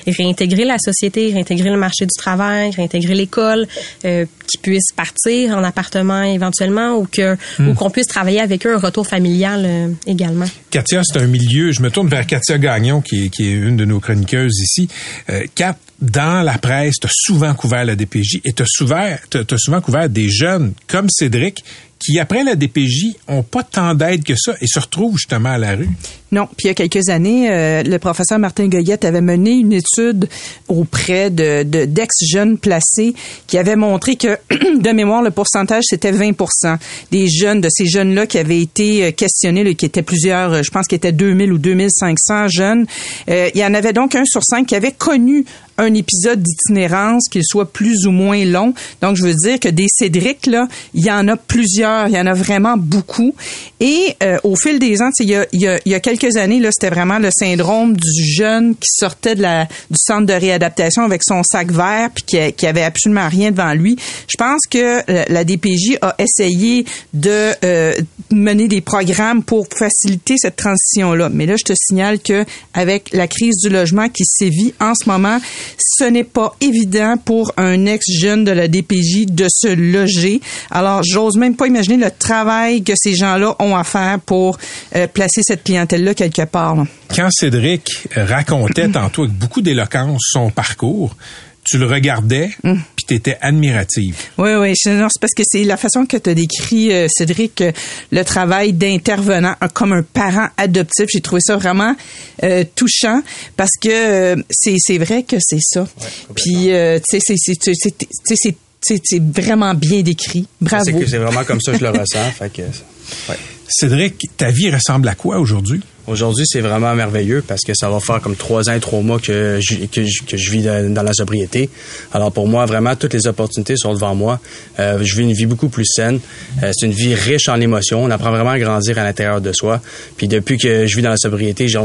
[0.06, 3.66] réintégrer la société, réintégrer le marché du travail, réintégrer l'école,
[4.02, 7.74] qu'ils puissent partir en appartement éventuellement ou que ou hmm.
[7.74, 10.46] qu'on puisse travailler avec eux un retour familial euh, également.
[10.70, 11.72] Katia, c'est un milieu.
[11.72, 14.88] Je me tourne vers Katia Gagnon, qui est, qui est une de nos chroniqueuses ici.
[15.28, 19.14] Euh, Kat, dans la presse, tu as souvent couvert la DPJ et tu as souvent,
[19.56, 21.62] souvent couvert des jeunes comme Cédric
[21.98, 25.58] qui, après la DPJ, ont pas tant d'aide que ça et se retrouvent justement à
[25.58, 25.90] la rue.
[26.32, 26.46] Non.
[26.56, 30.28] Puis il y a quelques années, euh, le professeur Martin Goyette avait mené une étude
[30.68, 33.14] auprès de, d'ex-jeunes placés
[33.48, 34.38] qui avait montré que,
[34.78, 36.76] de mémoire, le pourcentage, c'était 20%
[37.10, 40.70] des jeunes, de ces jeunes-là qui avaient été euh, questionnés, qui étaient plusieurs, euh, je
[40.70, 42.86] pense qu'il était 2000 ou 2500 jeunes.
[43.28, 45.44] il y en avait donc un sur cinq qui avait connu
[45.78, 48.74] un épisode d'itinérance, qu'il soit plus ou moins long.
[49.00, 52.20] Donc, je veux dire que des Cédric, là, il y en a plusieurs, il y
[52.20, 53.34] en a vraiment beaucoup.
[53.80, 57.18] Et au fil des ans, y a, y a quelques quelques années, là, c'était vraiment
[57.18, 61.72] le syndrome du jeune qui sortait de la, du centre de réadaptation avec son sac
[61.72, 63.96] vert puis qui, qui avait absolument rien devant lui.
[64.28, 67.94] Je pense que euh, la DPJ a essayé de euh,
[68.30, 71.28] mener des programmes pour faciliter cette transition-là.
[71.30, 75.08] Mais là, je te signale que avec la crise du logement qui sévit en ce
[75.08, 75.38] moment,
[75.78, 80.40] ce n'est pas évident pour un ex-jeune de la DPJ de se loger.
[80.70, 84.58] Alors, j'ose même pas imaginer le travail que ces gens-là ont à faire pour
[84.94, 86.84] euh, placer cette clientèle-là quelque part.
[87.14, 91.16] Quand Cédric racontait tantôt avec beaucoup d'éloquence son parcours,
[91.64, 92.74] tu le regardais, mm.
[92.96, 94.16] puis tu étais admirative.
[94.38, 94.72] Oui, oui.
[94.74, 97.72] C'est parce que c'est la façon que tu as décrit, euh, Cédric, euh,
[98.10, 101.06] le travail d'intervenant comme un parent adoptif.
[101.12, 101.94] J'ai trouvé ça vraiment
[102.42, 103.22] euh, touchant
[103.56, 105.86] parce que c'est vrai que c'est ça.
[106.34, 106.70] puis,
[107.08, 110.46] tu sais, c'est vraiment bien décrit.
[110.60, 110.84] Bravo.
[110.84, 112.30] C'est vraiment comme ça que je le ressens.
[112.32, 112.62] Fait que,
[113.68, 115.82] Cédric, ta vie ressemble à quoi aujourd'hui?
[116.10, 119.60] Aujourd'hui, c'est vraiment merveilleux parce que ça va faire comme trois ans trois mois que
[119.60, 120.04] je, que
[120.36, 121.70] je, vis dans la sobriété.
[122.12, 124.40] Alors pour moi, vraiment, toutes les opportunités sont devant moi.
[124.80, 126.18] Euh, je vis une vie beaucoup plus saine.
[126.64, 128.02] Euh, c'est une vie riche en émotions.
[128.02, 129.80] On apprend vraiment à grandir à l'intérieur de soi.
[130.16, 131.78] Puis depuis que je vis dans la sobriété, je,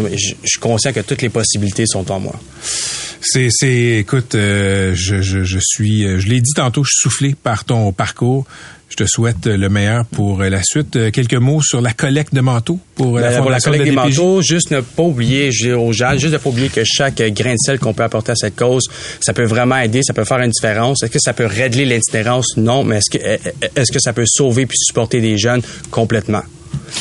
[0.43, 2.39] suis conscient que toutes les possibilités sont en moi.
[3.21, 7.35] C'est, c'est, écoute, euh, je, je, je suis, je l'ai dit tantôt, je suis soufflé
[7.35, 8.45] par ton parcours.
[8.97, 11.11] Je te souhaite le meilleur pour la suite.
[11.11, 14.41] Quelques mots sur la collecte de manteaux pour la, ben, la collecte des manteaux.
[14.41, 17.51] Juste ne pas oublier, je dis aux gens, juste ne pas oublier que chaque grain
[17.51, 18.87] de sel qu'on peut apporter à cette cause,
[19.19, 21.03] ça peut vraiment aider, ça peut faire une différence.
[21.03, 22.55] Est-ce que ça peut régler l'itinérance?
[22.55, 23.23] Non, mais est-ce que,
[23.75, 25.61] est-ce que ça peut sauver puis supporter des jeunes?
[25.91, 26.43] Complètement?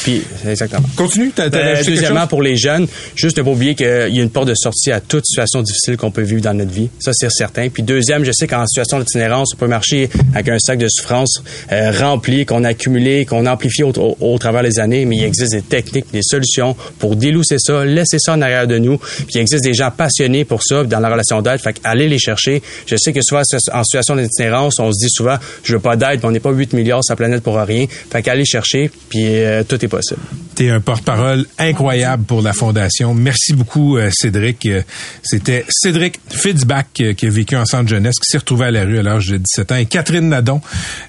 [0.03, 0.87] Puis, exactement.
[0.97, 1.33] Continue.
[1.39, 4.55] Euh, deuxièmement, pour les jeunes, juste ne pas oublier qu'il y a une porte de
[4.55, 6.89] sortie à toute situation difficile qu'on peut vivre dans notre vie.
[7.01, 7.69] Ça, c'est certain.
[7.69, 11.43] Puis deuxième, je sais qu'en situation d'itinérance, on peut marcher avec un sac de souffrance
[11.73, 15.53] euh, rempli, qu'on a accumulé, qu'on a amplifié au, travers des années, mais il existe
[15.53, 18.99] des techniques, des solutions pour délousser ça, laisser ça en arrière de nous.
[18.99, 21.61] Puis il existe des gens passionnés pour ça dans la relation d'aide.
[21.61, 22.63] Fait aller les chercher.
[22.87, 23.43] Je sais que souvent,
[23.73, 26.53] en situation d'itinérance, on se dit souvent, je veux pas d'aide, mais on n'est pas
[26.53, 27.87] 8 milliards sur la planète pour rien.
[28.11, 30.21] Fait qu'aller chercher, puis euh, tout est possible.
[30.55, 33.15] Tu es un porte-parole incroyable pour la Fondation.
[33.15, 34.67] Merci beaucoup, euh, Cédric.
[34.67, 34.83] Euh,
[35.23, 38.85] c'était Cédric Fitzbach euh, qui a vécu en centre jeunesse, qui s'est retrouvé à la
[38.85, 39.77] rue à l'âge de 17 ans.
[39.77, 40.61] Et Catherine Nadon,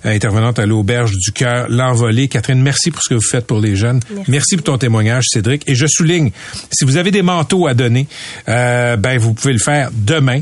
[0.03, 2.27] intervenante à l'Auberge du Cœur, l'envolée.
[2.27, 3.99] Catherine, merci pour ce que vous faites pour les jeunes.
[4.27, 5.63] Merci, pour ton témoignage, Cédric.
[5.67, 6.31] Et je souligne,
[6.71, 8.07] si vous avez des manteaux à donner,
[8.47, 10.41] ben vous pouvez le faire demain.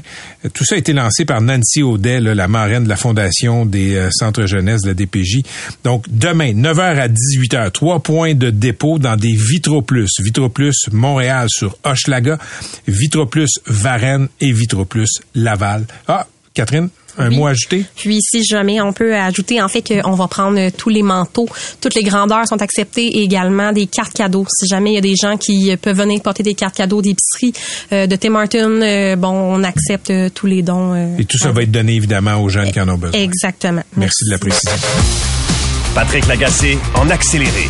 [0.53, 4.45] Tout ça a été lancé par Nancy Audet, la marraine de la Fondation des centres
[4.45, 5.41] jeunesse de la DPJ.
[5.83, 10.19] Donc, demain, 9h à 18h, trois points de dépôt dans des Vitroplus.
[10.19, 12.37] Vitroplus Montréal sur Hochelaga,
[12.87, 15.85] Vitroplus Varennes et Vitroplus Laval.
[16.07, 17.85] Ah, Catherine, un mot ajouté?
[17.95, 21.47] Puis si jamais on peut ajouter en fait qu'on va prendre tous les manteaux,
[21.81, 24.45] toutes les grandeurs sont acceptées et également des cartes cadeaux.
[24.47, 27.53] Si jamais il y a des gens qui peuvent venir porter des cartes cadeaux d'épicerie
[27.93, 31.17] euh, de Tim Martin, euh, bon, on accepte euh, tous les dons.
[31.17, 33.19] et tout ça va être donné évidemment aux jeunes qui en ont besoin.
[33.19, 33.81] Exactement.
[33.97, 35.42] Merci, Merci de la précision.
[35.95, 37.67] Patrick Lagacé en accéléré.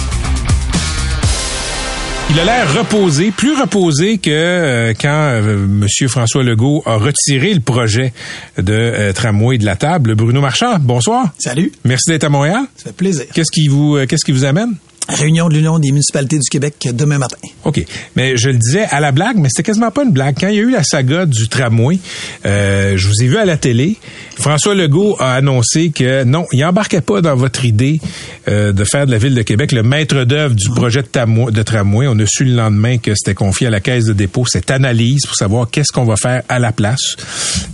[2.30, 5.88] Il a l'air reposé, plus reposé que euh, quand euh, M.
[6.08, 8.14] François Legault a retiré le projet
[8.58, 10.16] de euh, tramway de la table.
[10.16, 11.34] Bruno Marchand, bonsoir.
[11.38, 11.74] Salut.
[11.84, 12.64] Merci d'être à Montréal.
[12.78, 13.26] Ça fait plaisir.
[13.34, 14.76] Qu'est-ce qui vous, euh, qu'est-ce qui vous amène?
[15.10, 17.36] Réunion de l'Union des municipalités du Québec demain matin.
[17.66, 17.84] OK.
[18.16, 20.38] Mais je le disais à la blague, mais c'était quasiment pas une blague.
[20.40, 22.00] Quand il y a eu la saga du tramway,
[22.46, 23.98] euh, je vous ai vu à la télé.
[24.38, 28.00] François Legault a annoncé que non, il embarquait pas dans votre idée
[28.48, 31.52] euh, de faire de la ville de Québec le maître d'œuvre du projet de, tamo-
[31.52, 32.08] de tramway.
[32.08, 35.26] On a su le lendemain que c'était confié à la caisse de dépôt cette analyse
[35.26, 37.18] pour savoir qu'est-ce qu'on va faire à la place.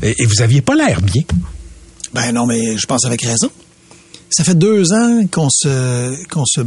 [0.01, 1.21] Et, et vous aviez pas l'air bien.
[2.13, 3.51] Ben non, mais je pense avec raison.
[4.31, 6.61] Ça fait deux ans qu'on se, qu'on se,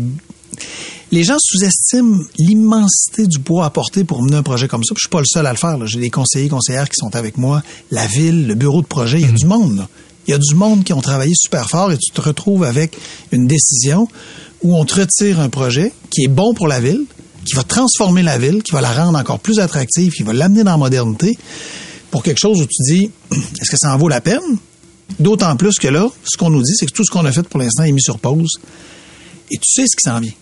[1.13, 4.95] les gens sous-estiment l'immensité du poids porter pour mener un projet comme ça.
[4.95, 5.77] Puis je suis pas le seul à le faire.
[5.87, 9.21] J'ai des conseillers, conseillères qui sont avec moi, la ville, le bureau de projet.
[9.21, 9.77] Il y a du monde.
[9.77, 9.89] là.
[10.27, 12.97] Il y a du monde qui ont travaillé super fort et tu te retrouves avec
[13.33, 14.09] une décision
[14.63, 17.05] où on te retire un projet qui est bon pour la ville,
[17.45, 20.63] qui va transformer la ville, qui va la rendre encore plus attractive, qui va l'amener
[20.63, 21.37] dans la modernité,
[22.11, 24.41] pour quelque chose où tu dis, est-ce que ça en vaut la peine?
[25.19, 27.43] D'autant plus que là, ce qu'on nous dit, c'est que tout ce qu'on a fait
[27.43, 28.61] pour l'instant est mis sur pause.
[29.51, 30.33] Et tu sais ce qui s'en vient.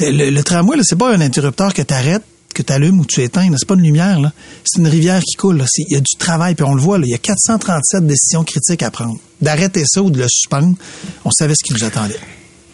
[0.00, 2.22] Le, le tramway, là, c'est pas un interrupteur que tu arrêtes,
[2.54, 3.48] que tu allumes ou tu éteins.
[3.56, 4.20] C'est pas une lumière.
[4.20, 4.32] là.
[4.64, 5.64] C'est une rivière qui coule.
[5.78, 6.98] Il y a du travail, puis on le voit.
[7.02, 9.18] Il y a 437 décisions critiques à prendre.
[9.40, 10.76] D'arrêter ça ou de le suspendre,
[11.24, 12.18] on savait ce qui nous attendait.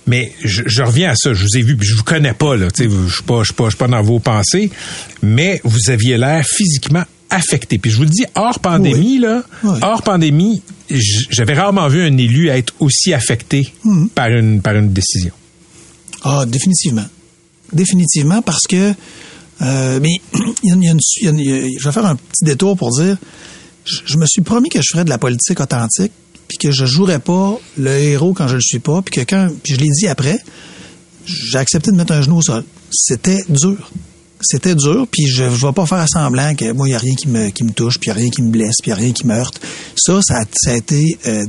[0.06, 1.32] Mais je, je reviens à ça.
[1.32, 2.68] Je vous ai vu, puis je vous connais pas là.
[2.76, 4.70] Je suis pas, je suis pas, je suis pas dans vos pensées,
[5.22, 7.78] mais vous aviez l'air physiquement affecté.
[7.78, 9.78] Puis je vous le dis, hors pandémie là, Oui.
[9.82, 14.08] hors pandémie, j'avais rarement vu un élu être aussi affecté Mhm.
[14.10, 15.32] par une par une décision.
[16.22, 17.06] Ah, définitivement.
[17.72, 18.92] Définitivement, parce que.
[19.62, 20.16] euh, mais
[20.62, 23.16] il y a une- il y a je vais faire un petit détour pour dire.
[23.84, 26.12] Je, je me suis promis que je ferais de la politique authentique,
[26.48, 29.48] puis que je jouerais pas le héros quand je le suis pas, puis que quand.
[29.62, 30.38] Puis je l'ai dit après,
[31.26, 32.64] j'ai accepté de mettre un genou au sol.
[32.90, 33.90] C'était dur.
[34.46, 37.14] C'était dur, puis je ne vais pas faire semblant que moi, il n'y a rien
[37.14, 38.94] qui me, qui me touche, puis il n'y a rien qui me blesse, puis il
[38.94, 39.60] n'y a rien qui me heurte.
[39.96, 41.44] Ça, ça, a- été euh,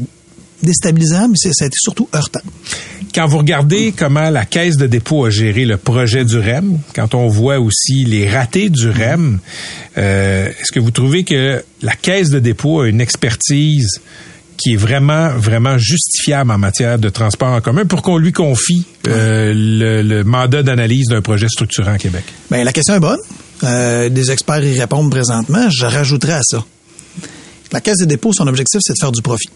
[0.63, 2.39] déstabilisant, mais ça a été surtout heurtant.
[3.13, 7.15] Quand vous regardez comment la caisse de dépôt a géré le projet du REM, quand
[7.15, 9.39] on voit aussi les ratés du REM,
[9.97, 14.01] euh, est-ce que vous trouvez que la caisse de dépôt a une expertise
[14.57, 18.85] qui est vraiment, vraiment justifiable en matière de transport en commun pour qu'on lui confie
[19.07, 22.23] euh, le, le mandat d'analyse d'un projet structurant à Québec?
[22.49, 23.19] Bien, la question est bonne.
[23.63, 25.69] Euh, des experts y répondent présentement.
[25.69, 26.63] Je rajouterai à ça.
[27.71, 29.49] La Caisse de dépôt, son objectif, c'est de faire du profit.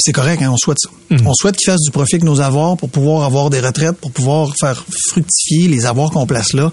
[0.00, 0.90] C'est correct, hein, on souhaite ça.
[1.24, 4.12] On souhaite qu'ils fassent du profit avec nos avoirs pour pouvoir avoir des retraites, pour
[4.12, 6.70] pouvoir faire fructifier les avoirs qu'on place là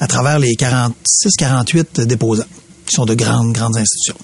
[0.00, 2.44] à travers les 46, 48 déposants,
[2.86, 4.16] qui sont de grandes, grandes institutions.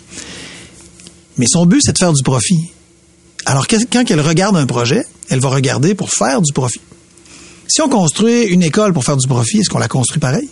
[1.37, 2.73] Mais son but, c'est de faire du profit.
[3.47, 6.81] Alors, quand elle regarde un projet, elle va regarder pour faire du profit.
[7.69, 10.49] Si on construit une école pour faire du profit, est-ce qu'on la construit pareil?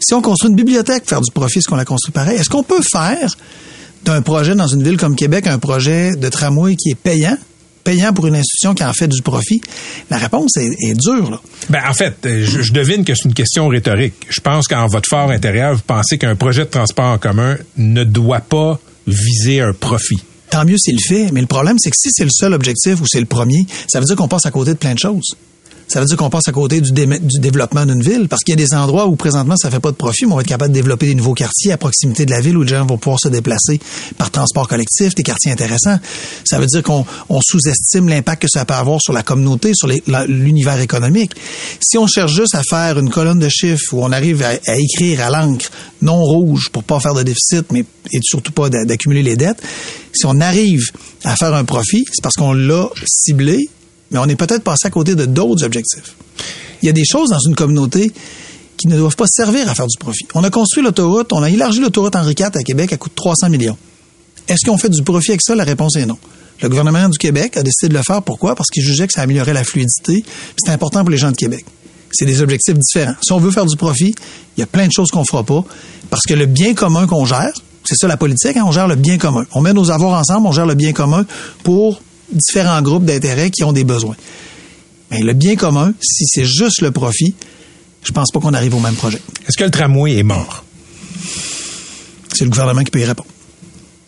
[0.00, 2.38] Si on construit une bibliothèque pour faire du profit, est-ce qu'on la construit pareil?
[2.38, 3.34] Est-ce qu'on peut faire
[4.04, 7.36] d'un projet dans une ville comme Québec un projet de tramway qui est payant,
[7.84, 9.60] payant pour une institution qui en fait du profit?
[10.10, 11.40] La réponse est, est dure, là.
[11.68, 14.14] Ben, en fait, euh, je, je devine que c'est une question rhétorique.
[14.28, 18.04] Je pense qu'en votre fort intérieur, vous pensez qu'un projet de transport en commun ne
[18.04, 20.22] doit pas viser un profit.
[20.50, 23.00] Tant mieux s'il le fait, mais le problème, c'est que si c'est le seul objectif
[23.00, 25.36] ou c'est le premier, ça veut dire qu'on passe à côté de plein de choses.
[25.92, 28.52] Ça veut dire qu'on passe à côté du, dé- du développement d'une ville, parce qu'il
[28.58, 30.46] y a des endroits où présentement ça fait pas de profit, mais on va être
[30.48, 32.96] capable de développer des nouveaux quartiers à proximité de la ville où les gens vont
[32.96, 33.80] pouvoir se déplacer
[34.16, 35.98] par transport collectif, des quartiers intéressants.
[36.44, 39.88] Ça veut dire qu'on on sous-estime l'impact que ça peut avoir sur la communauté, sur
[40.28, 41.32] l'univers économique.
[41.80, 44.76] Si on cherche juste à faire une colonne de chiffres où on arrive à, à
[44.76, 45.70] écrire à l'encre
[46.02, 49.60] non rouge pour pas faire de déficit, mais et surtout pas d'a- d'accumuler les dettes,
[50.12, 50.84] si on arrive
[51.24, 53.68] à faire un profit, c'est parce qu'on l'a ciblé,
[54.10, 56.14] mais on est peut-être passé à côté de d'autres objectifs.
[56.82, 58.12] Il y a des choses dans une communauté
[58.76, 60.26] qui ne doivent pas servir à faire du profit.
[60.34, 63.14] On a construit l'autoroute, on a élargi l'autoroute Henri IV à Québec à coût de
[63.14, 63.76] 300 millions.
[64.48, 65.54] Est-ce qu'on fait du profit avec ça?
[65.54, 66.16] La réponse est non.
[66.62, 68.22] Le gouvernement du Québec a décidé de le faire.
[68.22, 68.54] Pourquoi?
[68.54, 70.24] Parce qu'il jugeait que ça améliorait la fluidité.
[70.56, 71.64] C'est important pour les gens de Québec.
[72.12, 73.14] C'est des objectifs différents.
[73.22, 74.14] Si on veut faire du profit,
[74.56, 75.64] il y a plein de choses qu'on fera pas.
[76.10, 77.52] Parce que le bien commun qu'on gère,
[77.84, 79.46] c'est ça la politique, hein, on gère le bien commun.
[79.52, 81.24] On met nos avoirs ensemble, on gère le bien commun
[81.62, 84.16] pour différents groupes d'intérêts qui ont des besoins.
[85.10, 87.34] Mais le bien commun, si c'est juste le profit,
[88.02, 89.20] je pense pas qu'on arrive au même projet.
[89.46, 90.64] Est-ce que le tramway est mort?
[92.32, 93.28] C'est le gouvernement qui peut y répondre.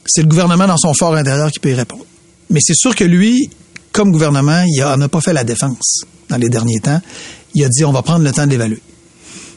[0.07, 2.05] C'est le gouvernement dans son fort intérieur qui peut y répondre.
[2.51, 3.51] Mais c'est sûr que lui,
[3.93, 7.01] comme gouvernement, il n'a pas fait la défense dans les derniers temps.
[7.55, 8.81] Il a dit on va prendre le temps de l'évaluer.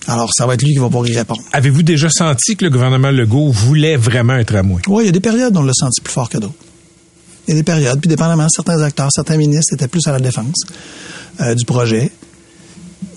[0.08, 1.42] Alors, ça va être lui qui va pouvoir y répondre.
[1.52, 4.82] Avez-vous déjà senti que le gouvernement Legault voulait vraiment un tramway?
[4.88, 6.54] Oui, il y a des périodes où on l'a senti plus fort que d'autres.
[7.48, 10.20] Il y a des périodes, puis dépendamment, certains acteurs, certains ministres étaient plus à la
[10.20, 10.64] défense
[11.42, 12.12] euh, du projet.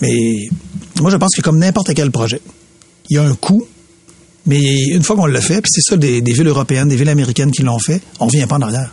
[0.01, 0.49] Mais
[1.01, 2.41] Moi, je pense que comme n'importe quel projet,
[3.11, 3.67] il y a un coût,
[4.47, 7.09] mais une fois qu'on l'a fait, puis c'est ça des, des villes européennes, des villes
[7.09, 8.93] américaines qui l'ont fait, on revient pas en arrière.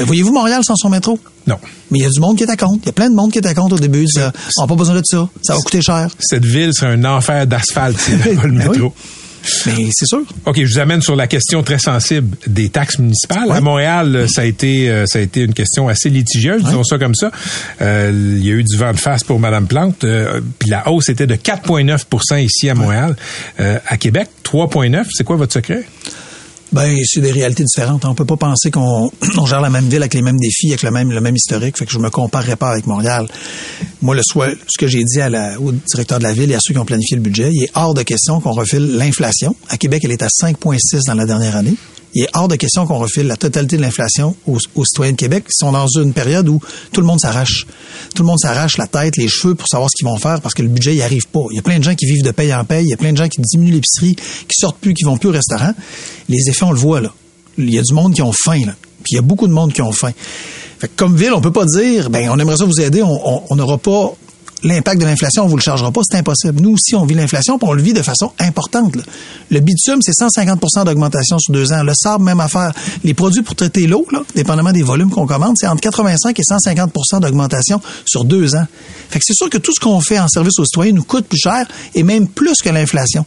[0.00, 1.18] Euh, Voyez-vous Montréal sans son métro?
[1.46, 1.56] Non.
[1.90, 2.80] Mais il y a du monde qui est à compte.
[2.82, 4.06] Il y a plein de monde qui est à compte au début.
[4.08, 5.28] Ça, on n'a pas besoin de ça.
[5.42, 6.08] Ça va coûter cher.
[6.20, 8.88] Cette ville serait un enfer d'asphalte avait pas le Ben oui.
[9.66, 10.22] Mais c'est sûr.
[10.46, 13.50] OK, je vous amène sur la question très sensible des taxes municipales.
[13.50, 16.98] À Montréal, ça a été euh, ça a été une question assez litigieuse, disons ça
[16.98, 17.30] comme ça.
[17.80, 20.88] Euh, il y a eu du vent de face pour Madame Plante, euh, puis la
[20.88, 23.16] hausse était de 4,9% ici à Montréal.
[23.60, 25.06] Euh, à Québec, 3,9.
[25.10, 25.84] C'est quoi votre secret?
[26.72, 28.04] Ben, c'est des réalités différentes.
[28.04, 30.82] On peut pas penser qu'on on gère la même ville avec les mêmes défis, avec
[30.82, 31.78] le même, le même historique.
[31.78, 33.28] Fait que je me comparerais pas avec Montréal.
[34.02, 35.20] Moi, le soir, ce que j'ai dit
[35.60, 37.70] au directeur de la ville et à ceux qui ont planifié le budget, il est
[37.74, 39.54] hors de question qu'on refile l'inflation.
[39.68, 41.74] À Québec, elle est à 5,6 dans la dernière année.
[42.14, 45.44] Il est hors de question qu'on refile la totalité de l'inflation aux, citoyens de Québec
[45.44, 46.60] qui sont dans une période où
[46.92, 47.66] tout le monde s'arrache.
[48.14, 50.54] Tout le monde s'arrache la tête, les cheveux pour savoir ce qu'ils vont faire parce
[50.54, 51.40] que le budget y arrive pas.
[51.50, 52.84] Il y a plein de gens qui vivent de paye en paye.
[52.84, 55.30] Il y a plein de gens qui diminuent l'épicerie, qui sortent plus, qui vont plus
[55.30, 55.72] au restaurant.
[56.28, 57.12] Les effets, on le voit là.
[57.58, 58.74] Il y a du monde qui ont faim là.
[59.02, 60.12] Puis il y a beaucoup de monde qui ont faim.
[60.78, 63.56] Fait que comme ville, on peut pas dire, ben on aimerait ça vous aider, on
[63.56, 64.14] n'aura pas
[64.64, 66.60] l'impact de l'inflation, on vous le chargera pas, c'est impossible.
[66.60, 68.96] Nous aussi, on vit l'inflation, puis on le vit de façon importante.
[69.50, 71.82] Le bitume, c'est 150% d'augmentation sur deux ans.
[71.82, 72.72] Le sable, même affaire.
[73.04, 77.20] Les produits pour traiter l'eau, dépendamment des volumes qu'on commande, c'est entre 85 et 150%
[77.20, 78.66] d'augmentation sur deux ans.
[79.10, 81.26] Fait que c'est sûr que tout ce qu'on fait en service aux citoyens nous coûte
[81.26, 83.24] plus cher et même plus que l'inflation.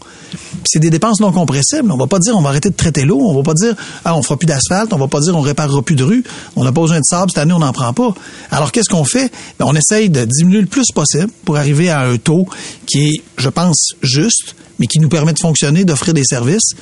[0.65, 1.91] C'est des dépenses non compressibles.
[1.91, 4.15] On va pas dire on va arrêter de traiter l'eau, on va pas dire ah
[4.15, 6.23] on fera plus d'asphalte, on va pas dire on réparera plus de rue,
[6.55, 8.13] on n'a pas besoin de sable cette année, on n'en prend pas.
[8.51, 9.31] Alors qu'est-ce qu'on fait?
[9.59, 12.45] Ben, on essaye de diminuer le plus possible pour arriver à un taux
[12.85, 16.73] qui est je pense juste mais qui nous permet de fonctionner, d'offrir des services,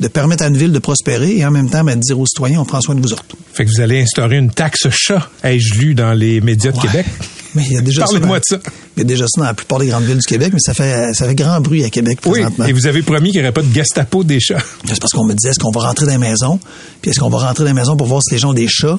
[0.00, 2.26] de permettre à une ville de prospérer et en même temps ben, de dire aux
[2.26, 3.24] citoyens on prend soin de vous autres.
[3.52, 6.82] Fait que vous allez instaurer une taxe chat, ai-je lu dans les médias de Ouais.
[6.82, 7.06] Québec?
[7.54, 8.58] Mais il y a déjà ça Parlez-moi de ça.
[8.96, 10.74] Il y a déjà ça dans la plupart des grandes villes du Québec, mais ça
[10.74, 12.64] fait ça fait grand bruit à Québec Oui, présentement.
[12.64, 14.58] et vous avez promis qu'il n'y aurait pas de Gestapo des chats.
[14.88, 16.58] C'est parce qu'on me disait, est-ce qu'on va rentrer dans les maisons?
[17.00, 18.66] Puis est-ce qu'on va rentrer dans les maisons pour voir si les gens ont des
[18.68, 18.98] chats?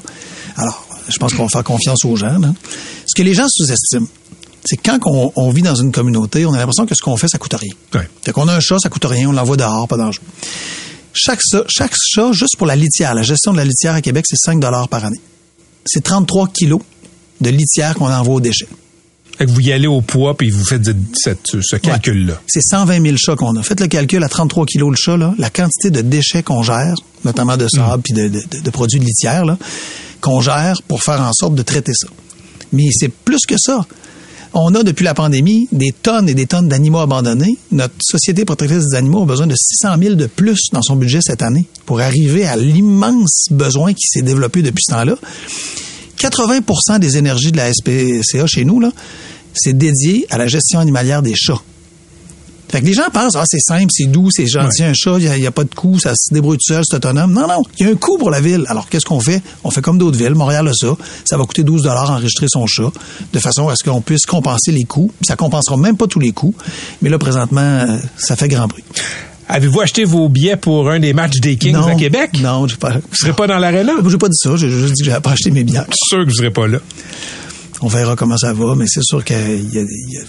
[0.56, 2.40] Alors, je pense qu'on va faire confiance aux gens.
[2.40, 2.54] là.
[3.06, 4.08] Ce que les gens sous-estiment,
[4.66, 7.28] c'est quand on, on vit dans une communauté, on a l'impression que ce qu'on fait,
[7.28, 7.72] ça coûte rien.
[7.94, 8.08] Ouais.
[8.24, 10.22] Fait qu'on a un chat, ça coûte rien, on l'envoie dehors, pas d'enjeu.
[11.14, 14.26] Chaque, sa- chaque chat, juste pour la litière, la gestion de la litière à Québec,
[14.28, 15.20] c'est 5 par année.
[15.86, 16.82] C'est 33 kilos
[17.42, 18.68] de litière qu'on envoie aux déchets.
[19.38, 22.42] Fait que vous y allez au poids puis vous faites cette- ce calcul-là.
[22.48, 23.64] C'est 120 000 chats qu'on a.
[23.64, 26.96] Faites le calcul à 33 kilos le chat, là, la quantité de déchets qu'on gère,
[27.26, 29.58] notamment de sable puis de, de- de- de produits de litière, là,
[30.22, 32.08] qu'on gère pour faire en sorte de traiter ça.
[32.72, 33.86] Mais c'est plus que ça.
[34.58, 37.58] On a, depuis la pandémie, des tonnes et des tonnes d'animaux abandonnés.
[37.74, 41.20] Notre Société protectrice des animaux a besoin de 600 000 de plus dans son budget
[41.22, 45.18] cette année pour arriver à l'immense besoin qui s'est développé depuis ce temps-là.
[46.18, 48.94] 80% des énergies de la SPCA chez nous, là,
[49.54, 51.62] c'est dédié à la gestion animalière des chats.
[52.76, 55.32] Fait que les gens pensent, ah, c'est simple, c'est doux, c'est gentil, un chat, il
[55.40, 57.32] n'y a, pas de coût, ça se débrouille tout seul, c'est autonome.
[57.32, 58.66] Non, non, il y a un coût pour la ville.
[58.68, 59.42] Alors, qu'est-ce qu'on fait?
[59.64, 60.36] On fait comme d'autres villes.
[60.36, 60.90] Montréal a ça.
[61.24, 62.92] Ça va coûter 12 dollars enregistrer son chat,
[63.32, 65.10] de façon à ce qu'on puisse compenser les coûts.
[65.22, 66.54] Ça compensera même pas tous les coûts.
[67.02, 68.84] Mais là, présentement, euh, ça fait grand bruit.
[69.48, 72.32] Avez-vous acheté vos billets pour un des matchs des Kings non, à Québec?
[72.42, 72.90] Non, j'ai pas.
[72.96, 73.94] Vous serez pas dans l'aréna?
[74.06, 74.58] J'ai pas dit ça.
[74.58, 75.80] J'ai juste dit que j'avais pas acheté mes billets.
[75.88, 76.80] Je suis sûr que vous serez pas là.
[77.80, 80.26] On verra comment ça va, mais c'est sûr qu'il y a, il y a-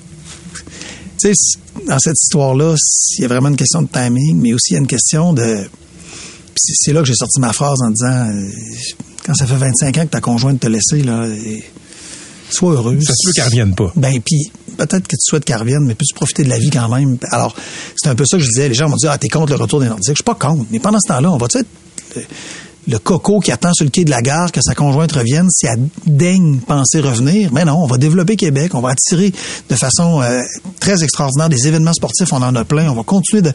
[1.21, 2.75] tu sais, dans cette histoire-là,
[3.19, 5.33] il y a vraiment une question de timing, mais aussi il y a une question
[5.33, 5.63] de.
[5.65, 8.49] puis C'est là que j'ai sorti ma phrase en disant euh,
[9.25, 11.63] quand ça fait 25 ans que ta conjointe te laissé, là, et-
[12.51, 12.97] sois heureux.
[13.01, 13.93] Ça se peut qu'elle revienne pas.
[13.97, 16.89] Ben, puis peut-être que tu souhaites qu'elle revienne, mais peux-tu profiter de la vie quand
[16.89, 17.19] même?
[17.33, 17.57] Alors,
[17.97, 18.69] c'est un peu ça que je disais.
[18.69, 20.11] Les gens m'ont dit, ah, t'es contre le retour des Nordiques.
[20.11, 21.67] Je suis pas contre, mais pendant ce temps-là, on va-tu être
[22.87, 25.67] le, coco qui attend sur le quai de la gare que sa conjointe revienne si
[25.67, 27.53] elle daigne penser revenir?
[27.53, 29.33] Mais non, on va développer Québec, on va attirer
[29.69, 30.43] de façon euh,
[30.81, 32.91] très extraordinaire des événements sportifs, on en a plein.
[32.91, 33.53] On va continuer de,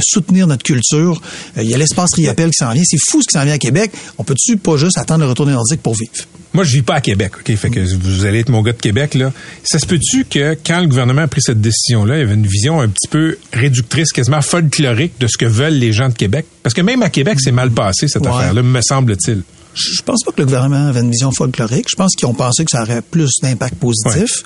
[0.00, 1.20] soutenir notre culture.
[1.56, 2.82] Euh, Il y a l'espace Riopelle qui s'en vient.
[2.84, 3.92] C'est fou ce qui s'en vient à Québec.
[4.18, 6.12] On peut-tu pas juste attendre le retour des Nordiques pour vivre?
[6.52, 7.54] Moi, je vis pas à Québec, OK?
[7.56, 9.32] Fait que vous allez être mon gars de Québec, là.
[9.62, 12.46] Ça se peut-tu que, quand le gouvernement a pris cette décision-là, il y avait une
[12.46, 16.46] vision un petit peu réductrice, quasiment folklorique de ce que veulent les gens de Québec?
[16.64, 18.32] Parce que même à Québec, c'est mal passé, cette Ouais.
[18.32, 19.42] affaire-là, me semble-t-il.
[19.74, 21.86] Je pense pas que le gouvernement avait une vision folklorique.
[21.88, 24.42] Je pense qu'ils ont pensé que ça aurait plus d'impact positif.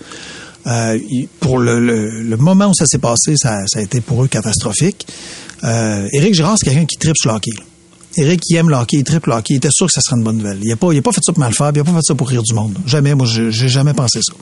[0.67, 0.99] Euh,
[1.40, 4.29] pour le, le- le moment où ça s'est passé, ça, ça a été pour eux
[4.29, 5.07] catastrophique.
[5.64, 7.51] Euh, Éric Girard, c'est quelqu'un qui tripe sur le hockey.
[7.57, 7.64] là.
[8.16, 9.55] Éric, il aime le hockey, il tripe le hockey.
[9.55, 10.59] Il était sûr que ça serait une bonne nouvelle.
[10.62, 11.96] Il n'a pas, il a pas fait ça pour mal faire, puis il n'a pas
[11.98, 12.77] fait ça pour rire du monde.
[12.87, 14.33] Jamais, moi, je- j'ai jamais pensé ça.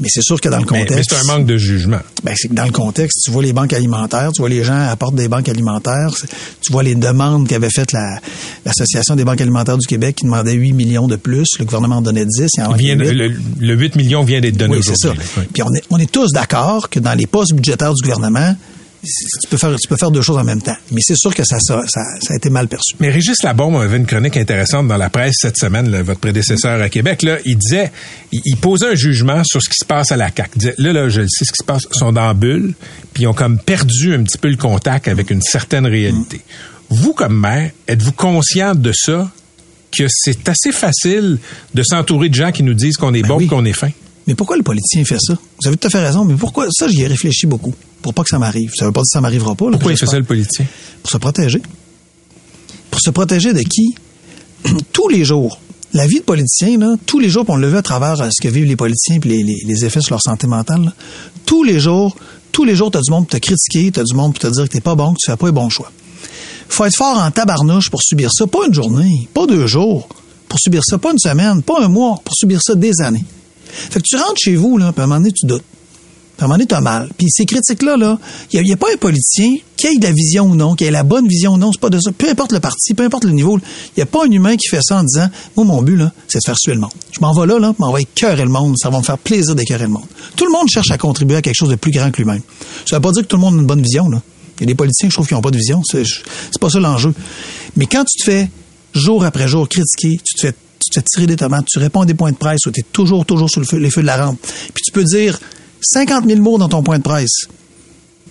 [0.00, 0.94] Mais c'est sûr que dans le contexte.
[0.96, 1.98] mais c'est un manque de jugement.
[2.22, 4.78] Ben, c'est que dans le contexte, tu vois les banques alimentaires, tu vois les gens
[4.88, 6.14] apportent des banques alimentaires,
[6.60, 8.20] tu vois les demandes qu'avait faites la-
[8.64, 12.02] l'Association des banques alimentaires du Québec qui demandait 8 millions de plus, le gouvernement en
[12.02, 13.12] donnait 10, il en Il manquait vient de- 8.
[13.12, 15.10] le, le 8 millions vient d'être donné Oui, c'est ça.
[15.36, 15.42] Oui.
[15.52, 18.54] Puis on est, on est tous d'accord que dans les postes budgétaires du gouvernement,
[19.02, 20.76] tu peux faire, tu peux faire deux choses en même temps.
[20.90, 22.94] Mais c'est sûr que ça, ça, ça, ça a été mal perçu.
[23.00, 26.80] Mais Régis Labombe avait une chronique intéressante dans la presse cette semaine, là, votre prédécesseur
[26.82, 27.22] à Québec.
[27.22, 27.92] Là, il disait,
[28.32, 30.50] il, il posait un jugement sur ce qui se passe à la CAQ.
[30.54, 32.34] Il disait, là, là, je le sais, ce qui se passe, ils sont dans la
[32.34, 32.74] bulle,
[33.14, 36.40] puis ils ont comme perdu un petit peu le contact avec une certaine réalité.
[36.90, 39.30] Vous, comme maire, êtes-vous consciente de ça,
[39.96, 41.38] que c'est assez facile
[41.74, 43.46] de s'entourer de gens qui nous disent qu'on est Ben bon, oui.
[43.46, 43.90] qu'on est fin?
[44.26, 45.34] Mais pourquoi le politicien fait ça?
[45.62, 46.66] Vous avez tout à fait raison, mais pourquoi?
[46.70, 47.74] Ça, j'y ai réfléchi beaucoup.
[48.02, 48.70] Pour pas que ça m'arrive.
[48.76, 49.66] Ça veut pas dire que ça m'arrivera pas.
[49.66, 50.66] là, Pourquoi il fait ça, le politicien?
[51.02, 51.62] Pour se protéger.
[52.90, 53.94] Pour se protéger de qui?
[54.92, 55.60] tous les jours.
[55.94, 58.42] La vie de politicien, là, tous les jours, on le vu à travers euh, ce
[58.46, 60.92] que vivent les politiciens puis les, les- les effets sur leur santé mentale, là,
[61.46, 62.14] tous les jours,
[62.52, 64.64] tous les jours, t'as du monde pour te critiquer, t'as du monde pour te dire
[64.64, 65.90] que t'es pas bon, que tu fais pas les bons choix.
[66.68, 70.08] Faut être fort en tabarnouche pour subir ça, pas une journée, pas deux jours,
[70.48, 73.24] pour subir ça, pas une semaine, pas un mois, pour subir ça des années.
[73.64, 75.64] Fait que tu rentres chez vous, là, puis à un moment donné, tu doutes.
[76.38, 77.08] À un moment donné, t'as mal.
[77.18, 78.18] Puis ces critiques-là, là,
[78.52, 80.90] il n'y a, pas un politicien qui ait de la vision ou non, qui ait
[80.90, 82.12] la bonne vision ou non, c'est pas de ça.
[82.12, 83.62] Peu importe le parti, peu importe le niveau, il
[83.96, 86.38] n'y a pas un humain qui fait ça en disant, moi, mon but, là, c'est
[86.38, 86.92] de faire suer le monde.
[87.10, 89.56] Je m'en vais là, là, m'en vais écœurer le monde, ça va me faire plaisir
[89.56, 90.06] d'écœurer le monde.
[90.36, 92.42] Tout le monde cherche à contribuer à quelque chose de plus grand que lui-même.
[92.86, 94.22] Ça veut pas dire que tout le monde a une bonne vision, là.
[94.58, 95.82] Il y a des politiciens je trouve qui n'ont pas de vision.
[95.84, 97.14] C'est c'est pas ça l'enjeu.
[97.76, 98.50] Mais quand tu te fais
[98.92, 102.00] jour après jour critiquer, tu te fais, tu te fais tirer des tomates, tu réponds
[102.00, 104.02] à des points de presse où tu es toujours, toujours sur le feu, les feux
[104.02, 104.40] de la rampe.
[104.74, 105.38] Puis tu peux dire
[105.80, 107.46] 50 000 mots dans ton point de presse.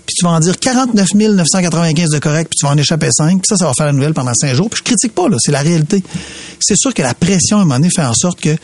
[0.06, 3.42] Puis tu vas en dire 49 995 de correct, puis tu vas en échapper 5,
[3.42, 4.70] puis ça, ça va faire la nouvelle pendant 5 jours.
[4.70, 6.02] Puis je critique pas, là, c'est la réalité.
[6.60, 8.56] C'est sûr que la pression, à un moment donné, fait en sorte que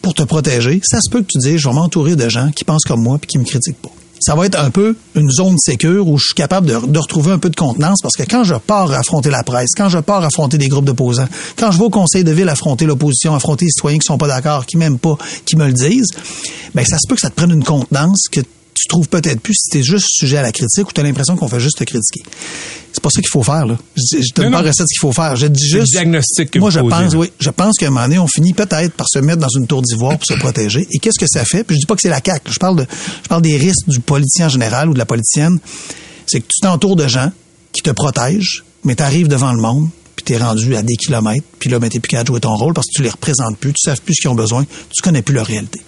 [0.00, 2.64] pour te protéger, ça se peut que tu dises, je vais m'entourer de gens qui
[2.64, 3.92] pensent comme moi puis qui me critiquent pas.
[4.20, 7.38] Ça va être un peu une zone sécure où je suis capable de, retrouver un
[7.38, 10.58] peu de contenance parce que quand je pars affronter la presse, quand je pars affronter
[10.58, 13.98] des groupes d'opposants, quand je vais au conseil de ville affronter l'opposition, affronter les citoyens
[13.98, 16.10] qui sont pas d'accord, qui m'aiment pas, qui me le disent,
[16.74, 18.40] ben ça se peut que ça te prenne une contenance que
[18.82, 21.04] tu trouves peut-être plus si tu es juste sujet à la critique ou tu as
[21.04, 22.22] l'impression qu'on fait juste te critiquer.
[22.92, 23.76] C'est pas ça qu'il faut faire, là.
[23.96, 25.36] Je, je te donne pas recette qu'il faut faire.
[25.36, 25.92] Je te dis C'est le juste.
[25.92, 27.32] diagnostic que Moi, vous je posez, pense, oui.
[27.38, 29.82] Je pense qu'à un moment donné, on finit peut-être par se mettre dans une tour
[29.82, 30.86] d'ivoire pour se protéger.
[30.90, 31.64] Et qu'est-ce que ça fait?
[31.64, 32.50] Puis je dis pas que c'est la CAQ.
[32.52, 32.86] Je parle de,
[33.22, 35.58] je parle des risques du politicien en général ou de la politicienne.
[36.26, 37.30] C'est que tu t'entoures de gens
[37.72, 40.96] qui te protègent, mais tu arrives devant le monde, puis tu es rendu à des
[40.96, 43.10] kilomètres, puis là, ben, t'es plus capable de jouer ton rôle parce que tu les
[43.10, 45.80] représentes plus, tu sais plus ce qu'ils ont besoin, tu connais plus leur réalité.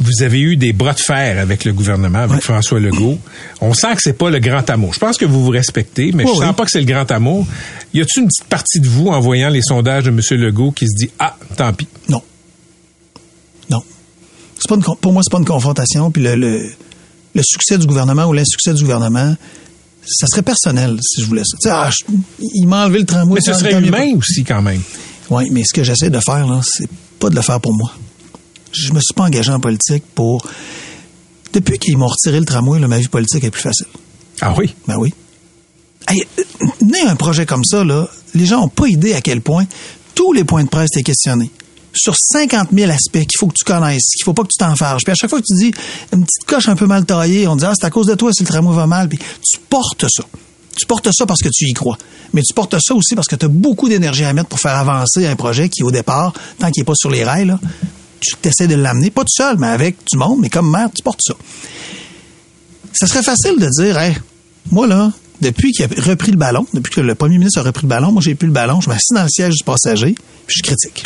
[0.00, 2.40] Vous avez eu des bras de fer avec le gouvernement, avec Ouais.
[2.40, 3.18] François Legault.
[3.60, 4.92] On sent que c'est pas le grand amour.
[4.94, 6.54] Je pense que vous vous respectez, mais Oui, je sens oui.
[6.56, 7.46] pas que c'est le grand amour.
[7.92, 10.20] Y a-t-il une petite partie de vous, en voyant les sondages de M.
[10.40, 11.86] Legault, qui se dit ah, tant pis.
[12.08, 12.22] Non.
[13.70, 13.82] Non.
[14.58, 16.10] C'est pas une pour moi, c'est pas une confrontation.
[16.10, 16.66] Puis le, le,
[17.34, 19.36] le succès du gouvernement ou l'insuccès du gouvernement,
[20.06, 21.56] ça serait personnel si je voulais ça.
[21.62, 22.14] Tu sais, ah, je-
[22.54, 23.34] il m'a enlevé le tramway.
[23.34, 24.82] Mais ce serait humain aussi quand même.
[25.30, 26.88] Oui, mais ce que j'essaie de faire, là, c'est
[27.18, 27.92] pas de le faire pour moi.
[28.74, 30.46] Je me suis pas engagé en politique pour.
[31.52, 33.86] Depuis qu'ils m'ont retiré le tramway, là, ma vie politique est plus facile.
[34.40, 34.74] Ah oui?
[34.88, 35.14] Ben oui.
[36.08, 36.22] Hey,
[36.82, 39.64] né un projet comme ça, là, les gens n'ont pas idée à quel point
[40.14, 41.50] tous les points de presse étaient questionnés.
[41.94, 44.74] Sur 50 000 aspects qu'il faut que tu connaisses, qu'il faut pas que tu t'en
[44.74, 45.04] farges.
[45.04, 45.72] Puis à chaque fois que tu dis
[46.12, 48.32] une petite coche un peu mal taillée, on dit ah c'est à cause de toi
[48.32, 49.08] si le tramway va mal.
[49.08, 50.24] Puis tu portes ça.
[50.76, 51.96] Tu portes ça parce que tu y crois.
[52.32, 54.76] Mais tu portes ça aussi parce que tu as beaucoup d'énergie à mettre pour faire
[54.76, 57.60] avancer un projet qui, au départ, tant qu'il n'est pas sur les rails, là,
[58.40, 61.02] tu essaies de l'amener, pas tout seul, mais avec du monde, mais comme maire, tu
[61.02, 61.34] portes ça
[62.94, 63.98] ça serait facile de dire,
[64.70, 67.82] moi là, depuis qu'il a repris le ballon, depuis que le premier ministre a repris
[67.82, 70.14] le ballon, moi j'ai plus le ballon, je m'assieds dans le siège du passager,
[70.46, 71.04] puis je critique.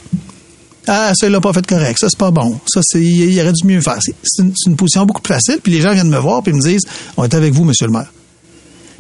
[0.86, 1.98] Ah, ça, il l'a pas fait correct.
[2.00, 2.58] Ça, c'est pas bon.
[2.66, 3.98] Ça, c'est, il aurait dû mieux faire.
[4.00, 5.58] C'est, une, position beaucoup plus facile.
[5.62, 6.86] Puis les gens viennent me voir puis me disent,
[7.18, 8.10] on est avec vous, monsieur le maire.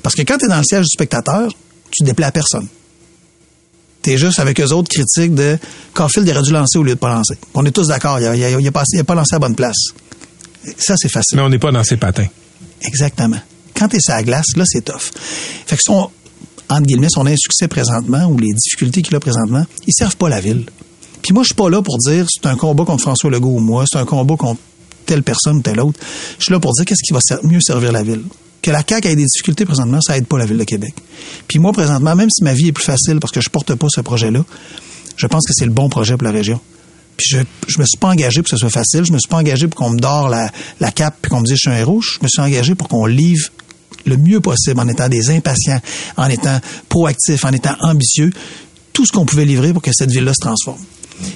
[0.02, 1.48] Parce que quand tu es dans le siège du spectateur,
[1.90, 2.68] tu déplais à personne.
[4.08, 5.58] Tu es juste avec eux autres critiques de
[5.92, 7.34] Caulfield il aurait dû lancer au lieu de pas lancer.
[7.52, 8.18] On est tous d'accord.
[8.20, 9.76] Il a, il a- il a pas, il a pas lancé à la bonne place.
[10.78, 11.36] Ça, c'est facile.
[11.36, 12.26] Mais on n'est pas dans ses patins.
[12.80, 13.36] Exactement.
[13.74, 15.10] Quand t'es sur la glace, là, c'est tough.
[15.66, 16.08] Fait que son,
[16.70, 20.40] entre guillemets, son insuccès présentement ou les difficultés qu'il a présentement, ils servent pas la
[20.40, 20.64] ville.
[21.22, 23.60] Puis moi, je suis pas là pour dire c'est un combat contre François Legault ou
[23.60, 24.60] moi, c'est un combat contre
[25.04, 25.98] telle personne ou telle autre.
[26.38, 28.22] Je suis là pour dire qu'est-ce qui va mieux servir la ville.
[28.62, 30.94] Que la CAQ ait des difficultés présentement, ça aide pas la ville de Québec.
[31.46, 33.86] Puis moi, présentement, même si ma vie est plus facile parce que je porte pas
[33.88, 34.44] ce projet-là,
[35.16, 36.60] je pense que c'est le bon projet pour la région.
[37.16, 39.04] Puis je, je me suis pas engagé pour que ce soit facile.
[39.04, 40.50] Je me suis pas engagé pour qu'on me dore la,
[40.80, 42.00] la cape puis qu'on me dise je suis un héros.
[42.00, 43.48] Je me suis engagé pour qu'on livre
[44.06, 45.80] le mieux possible en étant des impatients,
[46.16, 48.30] en étant proactifs, en étant ambitieux,
[48.92, 50.80] tout ce qu'on pouvait livrer pour que cette ville-là se transforme.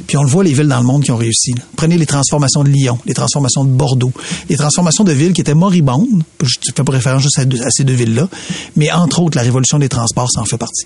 [0.06, 1.52] Puis on le voit, les villes dans le monde qui ont réussi.
[1.52, 1.62] là.
[1.76, 4.12] Prenez les transformations de Lyon, les transformations de Bordeaux,
[4.48, 6.22] les transformations de villes qui étaient moribondes.
[6.42, 8.28] Je fais référence juste à, deux- à ces deux villes-là.
[8.76, 10.84] Mais entre autres, la révolution des transports, ça en fait partie.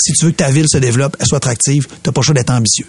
[0.00, 2.34] Si tu veux que ta ville se développe, elle soit attractive, t'as pas le choix
[2.34, 2.86] d'être ambitieux.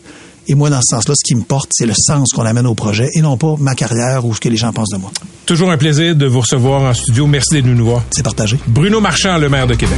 [0.47, 2.73] Et moi, dans ce sens-là, ce qui me porte, c'est le sens qu'on amène au
[2.75, 5.11] projet et non pas ma carrière ou ce que les gens pensent de moi.
[5.45, 7.27] Toujours un plaisir de vous recevoir en studio.
[7.27, 8.03] Merci d'être venu nous voir.
[8.11, 8.57] C'est partagé.
[8.67, 9.97] Bruno Marchand, le maire de Québec.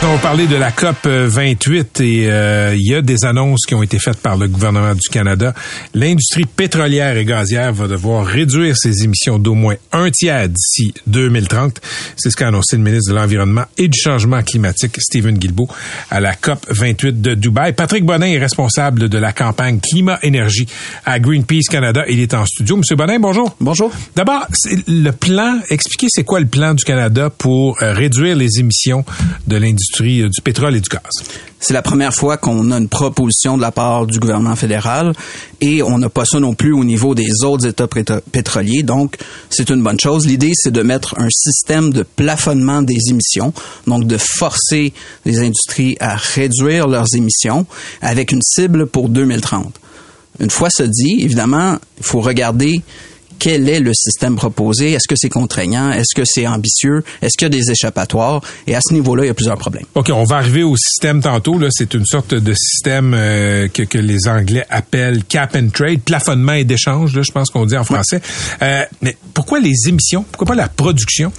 [0.00, 3.74] On va parler de la COP 28 et euh, il y a des annonces qui
[3.74, 5.52] ont été faites par le gouvernement du Canada.
[5.92, 11.80] L'industrie pétrolière et gazière va devoir réduire ses émissions d'au moins un tiers d'ici 2030.
[12.16, 15.68] C'est ce qu'a annoncé le ministre de l'Environnement et du Changement climatique, Stephen Guilbeault,
[16.10, 17.72] à la COP 28 de Dubaï.
[17.72, 20.68] Patrick Bonin est responsable de la campagne Climat-Énergie
[21.04, 22.04] à Greenpeace Canada.
[22.08, 22.76] Il est en studio.
[22.76, 23.56] Monsieur Bonin, bonjour.
[23.60, 23.90] Bonjour.
[24.14, 24.46] D'abord,
[24.86, 29.04] le plan, expliquez c'est quoi le plan du Canada pour euh, réduire les émissions
[29.48, 31.02] de l'industrie euh, du pétrole et du gaz.
[31.60, 35.12] C'est la première fois qu'on a une proposition de la part du gouvernement fédéral
[35.60, 38.82] et on n'a pas ça non plus au niveau des autres États pétro- pétroliers.
[38.82, 39.16] Donc,
[39.50, 40.26] c'est une bonne chose.
[40.26, 43.52] L'idée, c'est de mettre un système de plafonnement des émissions,
[43.86, 44.92] donc de forcer
[45.24, 47.66] les industries à réduire leurs émissions
[48.00, 49.74] avec une cible pour 2030.
[50.40, 52.82] Une fois ce dit, évidemment, il faut regarder
[53.38, 57.46] quel est le système proposé, est-ce que c'est contraignant, est-ce que c'est ambitieux, est-ce qu'il
[57.46, 59.84] y a des échappatoires, et à ce niveau-là, il y a plusieurs problèmes.
[59.94, 61.58] OK, on va arriver au système tantôt.
[61.58, 66.00] Là, c'est une sorte de système euh, que, que les Anglais appellent cap and trade,
[66.00, 67.14] plafonnement et d'échange.
[67.14, 68.20] Là, je pense qu'on dit en français.
[68.62, 70.24] Euh, mais pourquoi les émissions?
[70.30, 71.32] Pourquoi pas la production?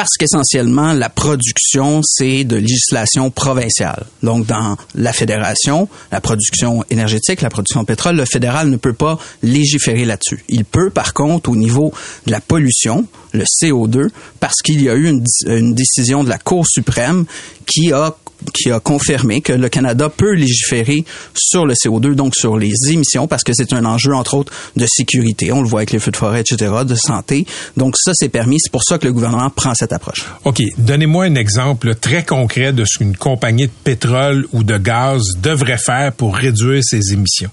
[0.00, 4.06] Parce qu'essentiellement, la production, c'est de législation provinciale.
[4.22, 9.18] Donc, dans la fédération, la production énergétique, la production pétrole, le fédéral ne peut pas
[9.42, 10.42] légiférer là-dessus.
[10.48, 11.92] Il peut, par contre, au niveau
[12.24, 14.08] de la pollution, le CO2,
[14.40, 15.06] parce qu'il y a eu
[15.46, 17.26] une décision de la Cour suprême
[17.66, 18.16] qui a
[18.54, 23.26] qui a confirmé que le Canada peut légiférer sur le CO2, donc sur les émissions,
[23.26, 25.52] parce que c'est un enjeu, entre autres, de sécurité.
[25.52, 27.46] On le voit avec les feux de forêt, etc., de santé.
[27.76, 28.58] Donc ça, c'est permis.
[28.60, 30.24] C'est pour ça que le gouvernement prend cette approche.
[30.44, 35.22] OK, donnez-moi un exemple très concret de ce qu'une compagnie de pétrole ou de gaz
[35.42, 37.50] devrait faire pour réduire ses émissions.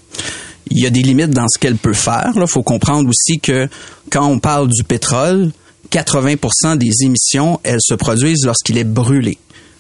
[0.69, 2.31] Il y a des limites dans ce qu'elle peut faire.
[2.35, 3.69] Il faut comprendre aussi que
[4.09, 5.51] quand on parle du pétrole,
[5.91, 9.38] 80% des émissions, elles se produisent lorsqu'il est brûlé.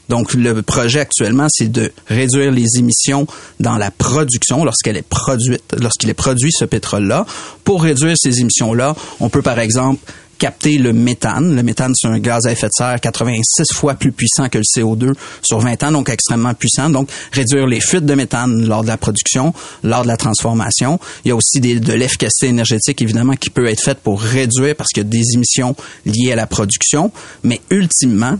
[0.09, 3.27] Donc, le projet actuellement, c'est de réduire les émissions
[3.59, 7.25] dans la production lorsqu'elle est produite, lorsqu'il est produit ce pétrole-là.
[7.63, 9.99] Pour réduire ces émissions-là, on peut, par exemple,
[10.37, 11.55] capter le méthane.
[11.55, 14.63] Le méthane, c'est un gaz à effet de serre 86 fois plus puissant que le
[14.63, 16.89] CO2 sur 20 ans, donc extrêmement puissant.
[16.89, 19.53] Donc, réduire les fuites de méthane lors de la production,
[19.83, 20.99] lors de la transformation.
[21.25, 24.89] Il y a aussi de l'efficacité énergétique, évidemment, qui peut être faite pour réduire parce
[24.89, 27.11] qu'il y a des émissions liées à la production.
[27.43, 28.37] Mais ultimement,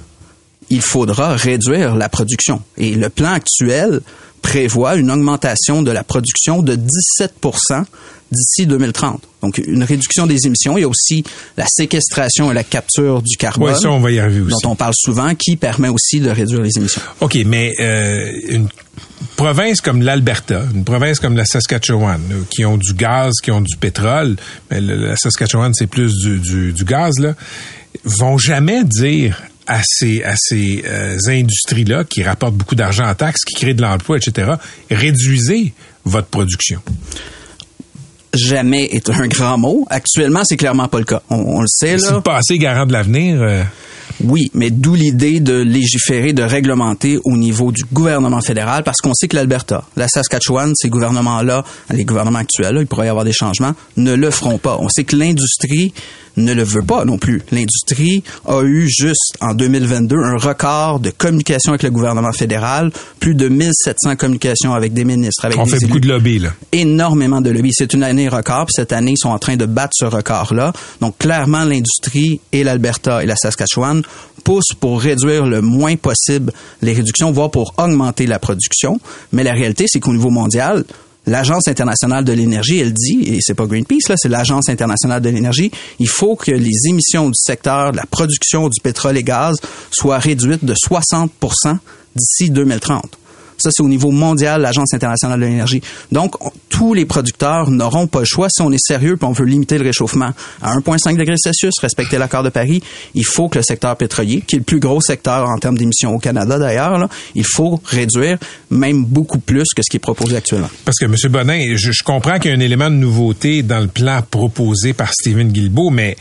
[0.70, 2.62] il faudra réduire la production.
[2.78, 4.02] Et le plan actuel
[4.42, 7.86] prévoit une augmentation de la production de 17%
[8.32, 9.22] d'ici 2030.
[9.42, 10.78] Donc, une réduction des émissions.
[10.78, 11.24] Il y a aussi
[11.56, 13.74] la séquestration et la capture du carbone.
[13.74, 14.56] Oui, ça, on va y arriver aussi.
[14.64, 17.02] Dont on parle souvent, qui permet aussi de réduire les émissions.
[17.22, 18.68] OK, mais euh, une
[19.36, 23.62] province comme l'Alberta, une province comme la Saskatchewan, euh, qui ont du gaz, qui ont
[23.62, 24.36] du pétrole,
[24.72, 27.36] mais le, la Saskatchewan, c'est plus du, du, du gaz, là,
[28.04, 33.44] vont jamais dire à ces, à ces euh, industries-là qui rapportent beaucoup d'argent en taxes,
[33.46, 34.54] qui créent de l'emploi, etc.,
[34.90, 35.74] réduisez
[36.06, 36.82] votre production.
[38.34, 39.86] Jamais est un grand mot.
[39.90, 41.22] Actuellement, c'est clairement pas le cas.
[41.30, 42.08] On, on le sait, là.
[42.08, 43.42] Si le passé garant de l'avenir...
[43.42, 43.64] Euh...
[44.24, 49.14] Oui, mais d'où l'idée de légiférer, de réglementer au niveau du gouvernement fédéral, parce qu'on
[49.14, 53.26] sait que l'Alberta, la Saskatchewan, ces gouvernements-là, les gouvernements actuels, là, il pourrait y avoir
[53.26, 54.78] des changements, ne le feront pas.
[54.80, 55.94] On sait que l'industrie
[56.38, 57.42] ne le veut pas non plus.
[57.52, 63.34] L'industrie a eu juste en 2022 un record de communication avec le gouvernement fédéral, plus
[63.34, 65.46] de 1700 communications avec des ministres.
[65.46, 65.88] Avec On des fait élus.
[65.88, 66.54] beaucoup de lobby, là.
[66.72, 67.72] Énormément de lobby.
[67.74, 70.74] C'est une année record, puis cette année, ils sont en train de battre ce record-là.
[71.02, 74.04] Donc, clairement, l'industrie et l'Alberta et la Saskatchewan
[74.48, 78.98] poussent pour réduire le moins possible les réductions, voire pour augmenter la production.
[79.34, 80.86] Mais la réalité, c'est qu'au niveau mondial,
[81.26, 85.28] l'Agence internationale de l'énergie, elle dit, et c'est pas Greenpeace, là, c'est l'Agence internationale de
[85.28, 85.70] l'énergie,
[86.00, 89.58] il faut que les émissions du secteur de la production du pétrole et gaz
[89.92, 91.30] soient réduites de 60
[92.16, 93.18] d'ici 2030.
[93.58, 95.82] Ça, c'est au niveau mondial, l'Agence internationale de l'énergie.
[96.12, 96.36] Donc,
[96.70, 98.50] tous les producteurs n'auront pas le choix.
[98.50, 100.32] Si on est sérieux et on veut limiter le réchauffement
[100.62, 102.84] à 1,5 degrés Celsius, respecter l'accord de Paris,
[103.16, 106.14] il faut que le secteur pétrolier, qui est le plus gros secteur en termes d'émissions
[106.14, 108.38] au Canada d'ailleurs, il faut réduire
[108.70, 110.70] même beaucoup plus que ce qui est proposé actuellement.
[110.86, 111.16] Parce que, M.
[111.30, 115.14] Bonin, je, comprends qu'il y a un élément de nouveauté dans le plan proposé par
[115.14, 116.16] Stephen Guilbeault, mais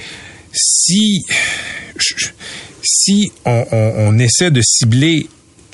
[0.52, 1.22] si...
[2.82, 5.28] si on essaie de cibler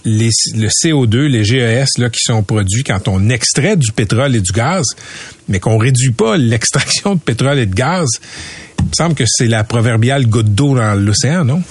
[0.05, 4.53] le CO2, les GES là, qui sont produits quand on extrait du pétrole et du
[4.53, 4.85] gaz,
[5.49, 8.09] mais qu'on réduit pas l'extraction de pétrole et de gaz,
[8.79, 11.63] il me semble que c'est la proverbiale goutte d'eau dans l'océan, non?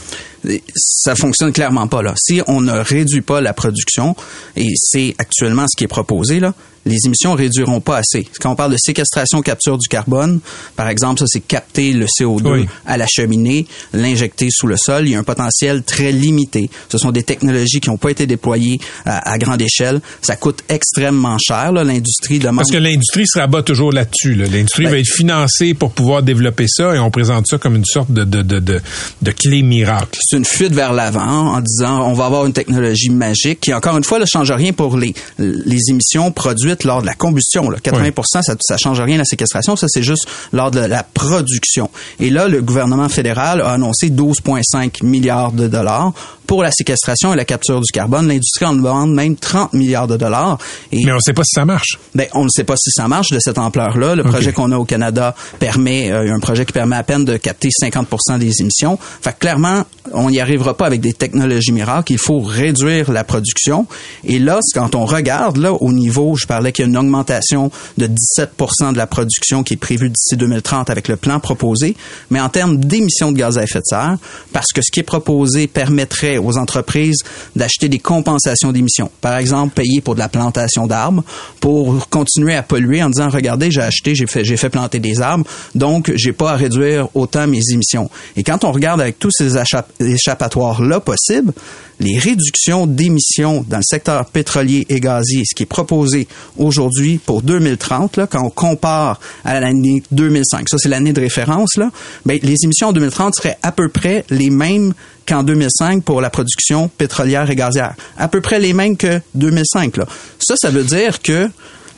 [0.76, 2.14] ça fonctionne clairement pas là.
[2.18, 4.16] Si on ne réduit pas la production,
[4.56, 6.54] et c'est actuellement ce qui est proposé là,
[6.86, 8.28] les émissions réduiront pas assez.
[8.40, 10.40] Quand on parle de séquestration, capture du carbone,
[10.76, 15.08] par exemple, ça c'est capter le CO2 à la cheminée, l'injecter sous le sol.
[15.08, 16.70] Il y a un potentiel très limité.
[16.90, 20.02] Ce sont des technologies qui n'ont pas été déployées à, grande échelle.
[20.22, 21.72] Ça coûte extrêmement cher.
[21.72, 22.58] L'industrie demande.
[22.58, 24.36] Parce que l'industrie se rabat toujours là-dessus.
[24.36, 27.86] L'industrie ben va être financée pour pouvoir développer ça et on présente ça comme une
[27.86, 28.82] sorte de, de, de, de,
[29.22, 30.20] de clé miracle.
[30.22, 33.98] C'est une fuite vers l'avant en disant on va avoir une technologie magique qui, encore
[33.98, 37.70] une fois, ne change rien pour les, les émissions produites lors de la combustion.
[37.70, 37.78] Là.
[37.82, 39.76] 80 ça, ça change rien la séquestration.
[39.76, 41.90] Ça, c'est juste lors de la production.
[42.20, 46.14] Et là, le gouvernement fédéral a annoncé 12,5 milliards de dollars
[46.52, 48.28] pour la séquestration et la capture du carbone.
[48.28, 50.58] L'industrie en demande même 30 milliards de dollars.
[50.92, 51.98] Et Mais on ne sait pas si ça marche.
[52.14, 54.16] Ben, on ne sait pas si ça marche de cette ampleur-là.
[54.16, 57.38] Le projet qu'on a au Canada permet, euh, un projet qui permet à peine de
[57.38, 59.00] capter 50% des émissions.
[59.22, 62.12] Fait clairement, on n'y arrivera pas avec des technologies miracles.
[62.12, 63.88] Il faut réduire la production.
[64.26, 67.72] Et là, quand on regarde, là, au niveau, je parlais qu'il y a une augmentation
[67.98, 71.96] de 17% de la production qui est prévue d'ici 2030 avec le plan proposé.
[72.30, 74.18] Mais en termes d'émissions de gaz à effet de serre,
[74.54, 77.18] parce que ce qui est proposé permettrait aux entreprises
[77.56, 79.10] d'acheter des compensations d'émissions.
[79.22, 81.24] Par exemple, payer pour de la plantation d'arbres
[81.60, 85.20] pour continuer à polluer en disant regardez, j'ai acheté, j'ai fait j'ai fait planter des
[85.20, 88.08] arbres, donc j'ai pas à réduire autant mes émissions.
[88.36, 89.58] Et quand on regarde avec tous ces
[90.00, 91.54] échappatoires là possibles,
[92.02, 96.28] les réductions d'émissions dans le secteur pétrolier et gazier, ce qui est proposé
[96.58, 101.78] aujourd'hui pour 2030, là, quand on compare à l'année 2005, ça c'est l'année de référence,
[101.78, 101.92] là,
[102.26, 104.94] ben, les émissions en 2030 seraient à peu près les mêmes
[105.28, 107.94] qu'en 2005 pour la production pétrolière et gazière.
[108.18, 109.98] À peu près les mêmes que 2005.
[109.98, 110.06] Là.
[110.40, 111.48] Ça, ça veut dire que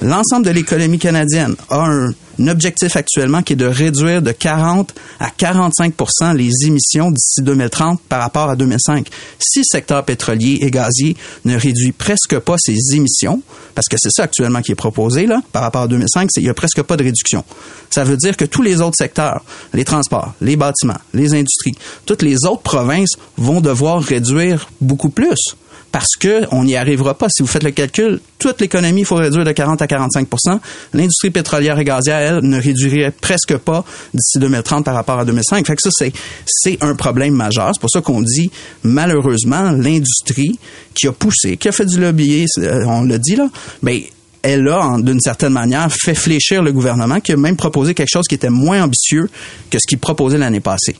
[0.01, 5.29] l'ensemble de l'économie canadienne a un, objectif actuellement qui est de réduire de 40 à
[5.29, 9.07] 45% les émissions d'ici 2030 par rapport à 2005.
[9.39, 11.15] Si le secteur pétrolier et gazier
[11.45, 13.41] ne réduit presque pas ses émissions,
[13.75, 16.49] parce que c'est ça actuellement qui est proposé là, par rapport à 2005, il n'y
[16.49, 17.43] a presque pas de réduction.
[17.89, 21.75] Ça veut dire que tous les autres secteurs, les transports, les bâtiments, les industries,
[22.05, 25.55] toutes les autres provinces vont devoir réduire beaucoup plus
[25.93, 27.27] parce que on n'y arrivera pas.
[27.29, 30.59] Si vous faites le calcul, toute l'économie, il faut réduire de 40 à 45%
[30.95, 35.67] L'industrie pétrolière et gazière, elle, ne réduirait presque pas d'ici 2030 par rapport à 2005.
[35.67, 36.11] Fait que ça, c'est,
[36.47, 37.69] c'est un problème majeur.
[37.75, 38.49] C'est pour ça qu'on dit,
[38.81, 40.57] malheureusement, l'industrie
[40.95, 43.47] qui a poussé, qui a fait du lobbying, euh, on l'a dit là,
[43.83, 44.07] mais ben,
[44.41, 48.25] elle a, d'une certaine manière, fait fléchir le gouvernement, qui a même proposé quelque chose
[48.27, 49.29] qui était moins ambitieux
[49.69, 50.95] que ce qu'il proposait l'année passée.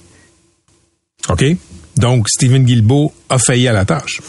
[1.30, 1.44] OK?
[1.98, 4.20] Donc, Stephen Guilbeault a failli à la tâche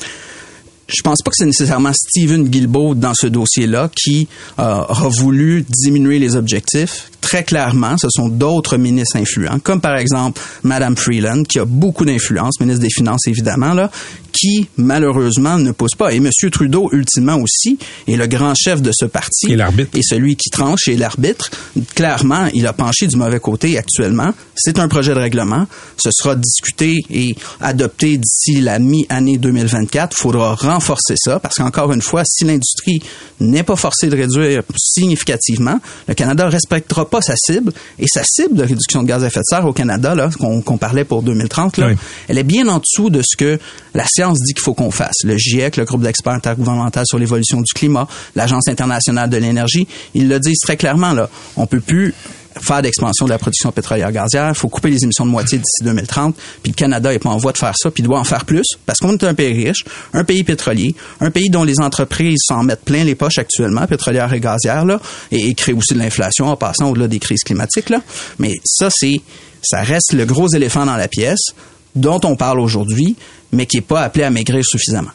[0.88, 4.28] je pense pas que c'est nécessairement Stephen Guilbeault dans ce dossier-là qui
[4.58, 7.10] euh, a voulu diminuer les objectifs.
[7.20, 12.04] Très clairement, ce sont d'autres ministres influents, comme par exemple Madame Freeland, qui a beaucoup
[12.04, 13.90] d'influence, ministre des Finances évidemment, là,
[14.34, 16.12] qui, malheureusement, ne pousse pas.
[16.12, 16.28] Et M.
[16.50, 17.78] Trudeau, ultimement aussi,
[18.08, 19.52] est le grand chef de ce parti.
[19.52, 19.96] Et l'arbitre.
[19.96, 21.50] Et celui qui tranche est l'arbitre.
[21.94, 24.34] Clairement, il a penché du mauvais côté actuellement.
[24.56, 25.66] C'est un projet de règlement.
[25.96, 30.16] Ce sera discuté et adopté d'ici la mi-année 2024.
[30.16, 33.00] Il faudra renforcer ça parce qu'encore une fois, si l'industrie
[33.40, 35.78] n'est pas forcée de réduire significativement,
[36.08, 37.72] le Canada respectera pas sa cible.
[37.98, 40.78] Et sa cible de réduction de gaz à effet de serre au Canada, là, qu'on
[40.78, 41.90] parlait pour 2030, là,
[42.28, 43.58] elle est bien en dessous de ce que
[43.94, 45.16] la science dit qu'il faut qu'on fasse.
[45.24, 50.28] Le GIEC, le groupe d'experts intergouvernemental sur l'évolution du climat, l'Agence internationale de l'énergie, ils
[50.28, 51.28] le disent très clairement, là.
[51.56, 52.14] On peut plus
[52.60, 55.82] faire d'expansion de la production pétrolière gazière, il faut couper les émissions de moitié d'ici
[55.82, 58.24] 2030, puis le Canada est pas en voie de faire ça, puis il doit en
[58.24, 61.80] faire plus, parce qu'on est un pays riche, un pays pétrolier, un pays dont les
[61.80, 65.00] entreprises s'en mettent plein les poches actuellement, pétrolière et gazière, là,
[65.32, 68.00] et, et créent aussi de l'inflation en passant au-delà des crises climatiques, là.
[68.38, 69.20] Mais ça, c'est,
[69.62, 71.54] ça reste le gros éléphant dans la pièce
[71.94, 73.16] dont on parle aujourd'hui,
[73.54, 75.10] mais qui n'est pas appelé à maigrir suffisamment.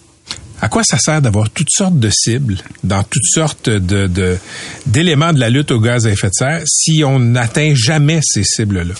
[0.61, 4.37] à quoi ça sert d'avoir toutes sortes de cibles dans toutes sortes de,
[4.85, 8.43] d'éléments de la lutte au gaz à effet de serre si on n'atteint jamais ces
[8.43, 8.93] cibles-là?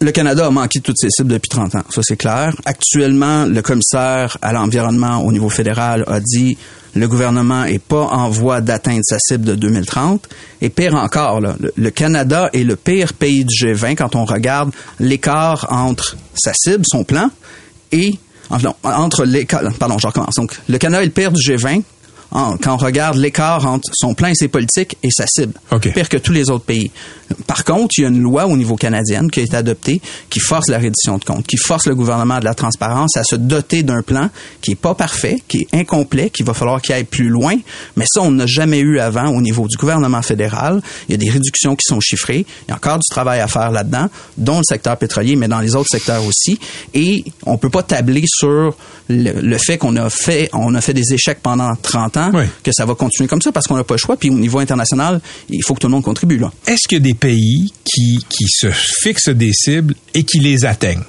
[0.00, 2.54] Le Canada a manqué toutes ses cibles depuis 30 ans, ça c'est clair.
[2.66, 6.58] Actuellement, le commissaire à l'environnement au niveau fédéral a dit
[6.96, 10.28] le gouvernement est pas en voie d'atteindre sa cible de 2030.
[10.60, 14.70] Et pire encore, là, le Canada est le pire pays du G20 quand on regarde
[15.00, 17.30] l'écart entre sa cible, son plan,
[17.92, 18.18] et
[18.82, 19.62] entre l'écart.
[19.78, 20.34] Pardon, je recommence.
[20.36, 21.82] Donc, le Canada est le du G20
[22.34, 25.54] en- quand on regarde l'écart entre son plan et ses politiques et sa cible.
[25.92, 26.90] Pire que tous les autres pays.
[27.46, 30.40] Par contre, il y a une loi au niveau canadien qui a été adoptée qui
[30.40, 33.82] force la reddition de comptes, qui force le gouvernement de la transparence à se doter
[33.82, 34.28] d'un plan
[34.60, 37.54] qui est pas parfait, qui est incomplet, qu'il va falloir qu'il aille plus loin.
[37.96, 40.82] Mais ça, on n'a jamais eu avant au niveau du gouvernement fédéral.
[41.08, 42.44] Il y a des réductions qui sont chiffrées.
[42.66, 45.60] Il y a encore du travail à faire là-dedans, dont le secteur pétrolier, mais dans
[45.60, 46.58] les autres secteurs aussi.
[46.92, 48.76] Et on peut pas tabler sur
[49.08, 52.23] le, le fait qu'on a fait, on a fait des échecs pendant 30 ans,
[52.62, 54.16] que ça va continuer comme ça parce qu'on n'a pas le choix.
[54.16, 56.38] Puis au niveau international, il faut que tout le monde contribue.
[56.38, 56.52] Là.
[56.66, 60.64] Est-ce qu'il y a des pays qui, qui se fixent des cibles et qui les
[60.64, 61.04] atteignent?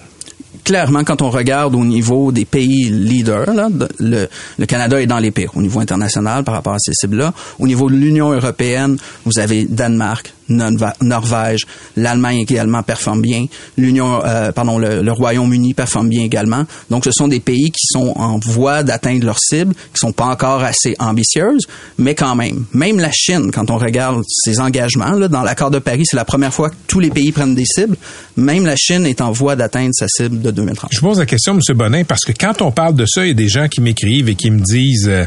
[0.66, 5.20] clairement, quand on regarde au niveau des pays leaders, là, le, le Canada est dans
[5.20, 7.34] les pires au niveau international par rapport à ces cibles-là.
[7.60, 11.66] Au niveau de l'Union européenne, vous avez Danemark, Norvège,
[11.96, 13.46] l'Allemagne également performe bien,
[13.78, 16.66] l'Union, euh, pardon, le, Royaume-Uni performe bien également.
[16.90, 20.26] Donc, ce sont des pays qui sont en voie d'atteindre leurs cibles, qui sont pas
[20.26, 21.66] encore assez ambitieuses,
[21.98, 22.66] mais quand même.
[22.74, 26.26] Même la Chine, quand on regarde ses engagements, là, dans l'accord de Paris, c'est la
[26.26, 27.96] première fois que tous les pays prennent des cibles.
[28.36, 30.90] Même la Chine est en voie d'atteindre sa cible de 2030.
[30.94, 31.78] Je pose la question, M.
[31.78, 34.30] Bonin, parce que quand on parle de ça, il y a des gens qui m'écrivent
[34.30, 35.26] et qui me disent, euh,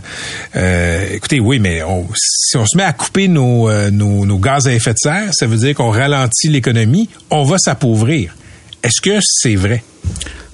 [0.57, 1.83] euh, écoutez, oui, mais
[2.15, 5.08] si on se met à couper nos, euh, nos, nos gaz à effet de serre,
[5.33, 8.35] ça veut dire qu'on ralentit l'économie, on va s'appauvrir.
[8.83, 9.83] Est-ce que c'est vrai?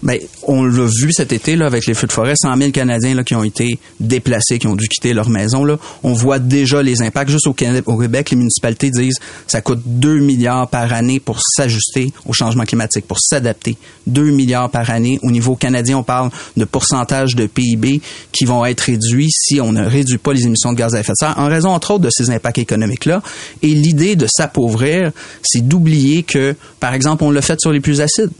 [0.05, 3.15] Ben, on l'a vu cet été là, avec les feux de forêt, 100 000 Canadiens
[3.15, 5.65] là, qui ont été déplacés, qui ont dû quitter leur maison.
[6.03, 7.31] On voit déjà les impacts.
[7.31, 11.41] Juste au Québec, au Québec, les municipalités disent ça coûte 2 milliards par année pour
[11.41, 13.79] s'ajuster au changement climatique, pour s'adapter.
[14.07, 15.19] 2 milliards par année.
[15.23, 19.73] Au niveau canadien, on parle de pourcentage de PIB qui vont être réduits si on
[19.73, 22.05] ne réduit pas les émissions de gaz à effet de serre, en raison entre autres
[22.05, 23.23] de ces impacts économiques-là.
[23.63, 28.03] Et l'idée de s'appauvrir, c'est d'oublier que, par exemple, on l'a fait sur les plus
[28.03, 28.31] acides.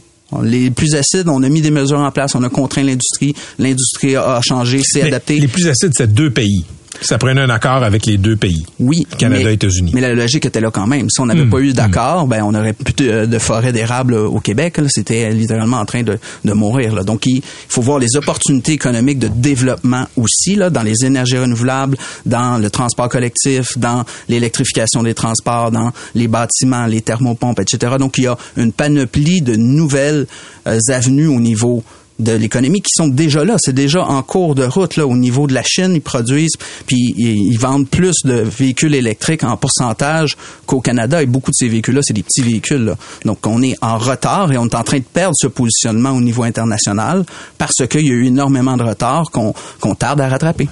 [0.43, 4.15] Les plus acides, on a mis des mesures en place, on a contraint l'industrie, l'industrie
[4.15, 5.39] a changé, s'est adaptée.
[5.39, 6.65] Les plus acides, c'est deux pays.
[7.01, 8.65] Ça prenait un accord avec les deux pays.
[8.79, 9.05] Oui.
[9.17, 9.91] Canada mais, et États-Unis.
[9.93, 11.09] Mais la logique était là quand même.
[11.09, 14.39] Si on n'avait pas eu d'accord, ben on aurait plus de, de forêts d'érable au
[14.39, 14.79] Québec.
[14.87, 16.95] C'était littéralement en train de, de mourir.
[16.95, 17.03] Là.
[17.03, 21.97] Donc il faut voir les opportunités économiques de développement aussi là, dans les énergies renouvelables,
[22.25, 27.95] dans le transport collectif, dans l'électrification des transports, dans les bâtiments, les thermopompes, etc.
[27.99, 30.27] Donc il y a une panoplie de nouvelles
[30.67, 31.83] euh, avenues au niveau
[32.19, 33.55] de l'économie qui sont déjà là.
[33.59, 35.93] C'est déjà en cours de route là au niveau de la Chine.
[35.95, 36.55] Ils produisent
[36.85, 41.21] puis ils, vendent plus de véhicules électriques en pourcentage qu'au Canada.
[41.21, 42.85] Et beaucoup de ces véhicules-là, c'est des petits véhicules.
[42.85, 42.95] là.
[43.25, 46.21] Donc on est en retard et on est en train de perdre ce positionnement au
[46.21, 47.25] niveau international
[47.57, 50.67] parce qu'il y a eu énormément de retard qu'on qu'on tarde à rattraper.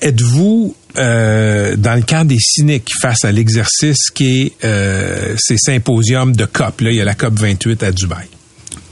[0.00, 6.34] Êtes-vous euh, dans le camp des cyniques face à l'exercice qui est euh, ces symposiums
[6.36, 6.82] de COP?
[6.82, 8.26] Là, il y a la COP 28 à Dubaï.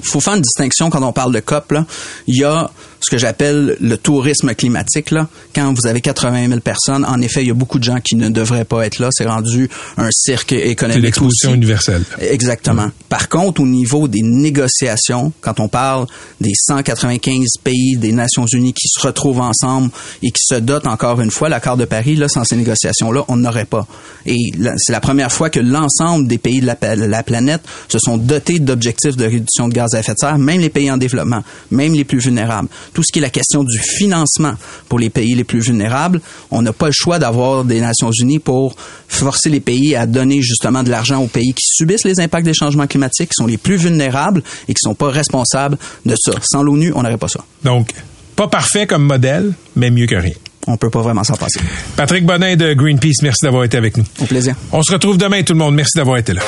[0.02, 1.72] Faut faire une distinction quand on parle de COP.
[1.72, 1.86] Là.
[2.26, 2.70] Il y a
[3.02, 5.10] ce que j'appelle le tourisme climatique.
[5.10, 5.28] Là.
[5.54, 8.16] Quand vous avez 80 000 personnes, en effet, il y a beaucoup de gens qui
[8.16, 9.08] ne devraient pas être là.
[9.12, 11.56] C'est rendu un cirque C'est économique l'exposition aussi.
[11.56, 12.04] universelle.
[12.20, 12.90] Exactement.
[13.08, 16.06] Par contre, au niveau des négociations, quand on parle
[16.40, 19.90] des 195 pays des Nations Unies qui se retrouvent ensemble
[20.22, 23.36] et qui se dotent encore une fois, l'accord de Paris, là, sans ces négociations-là, on
[23.36, 23.86] n'aurait pas.
[24.26, 24.36] Et
[24.76, 29.16] c'est la première fois que l'ensemble des pays de la planète se sont dotés d'objectifs
[29.16, 32.04] de réduction de gaz à effet de serre, même les pays en développement, même les
[32.04, 32.68] plus vulnérables.
[32.92, 34.54] Tout ce qui est la question du financement
[34.88, 36.20] pour les pays les plus vulnérables,
[36.50, 38.76] on n'a pas le choix d'avoir des Nations Unies pour
[39.08, 42.54] forcer les pays à donner justement de l'argent aux pays qui subissent les impacts des
[42.54, 46.32] changements climatiques, qui sont les plus vulnérables et qui sont pas responsables de ça.
[46.42, 47.44] Sans l'ONU, on n'aurait pas ça.
[47.64, 47.92] Donc,
[48.36, 50.34] pas parfait comme modèle, mais mieux que rien.
[50.66, 51.60] On peut pas vraiment s'en passer.
[51.96, 54.04] Patrick Bonin de Greenpeace, merci d'avoir été avec nous.
[54.20, 54.54] Au plaisir.
[54.70, 55.74] On se retrouve demain, tout le monde.
[55.74, 56.42] Merci d'avoir été là.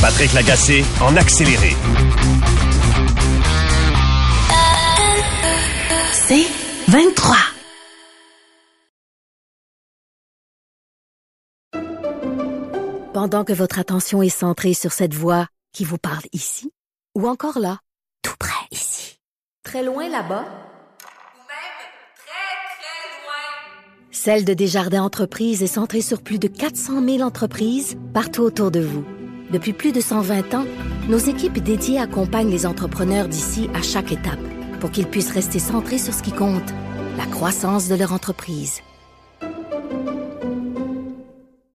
[0.00, 1.76] Patrick Lagacé en accéléré.
[6.32, 6.46] C'est
[6.86, 7.36] 23.
[13.12, 16.70] Pendant que votre attention est centrée sur cette voix qui vous parle ici,
[17.18, 17.80] ou encore là,
[18.22, 19.18] tout près ici,
[19.64, 20.44] très loin là-bas,
[24.12, 28.78] Celle de Desjardins Entreprises est centrée sur plus de 400 000 entreprises partout autour de
[28.78, 29.04] vous.
[29.50, 30.66] Depuis plus de 120 ans,
[31.08, 34.38] nos équipes dédiées accompagnent les entrepreneurs d'ici à chaque étape
[34.80, 36.70] pour qu'ils puissent rester centrés sur ce qui compte,
[37.16, 38.80] la croissance de leur entreprise.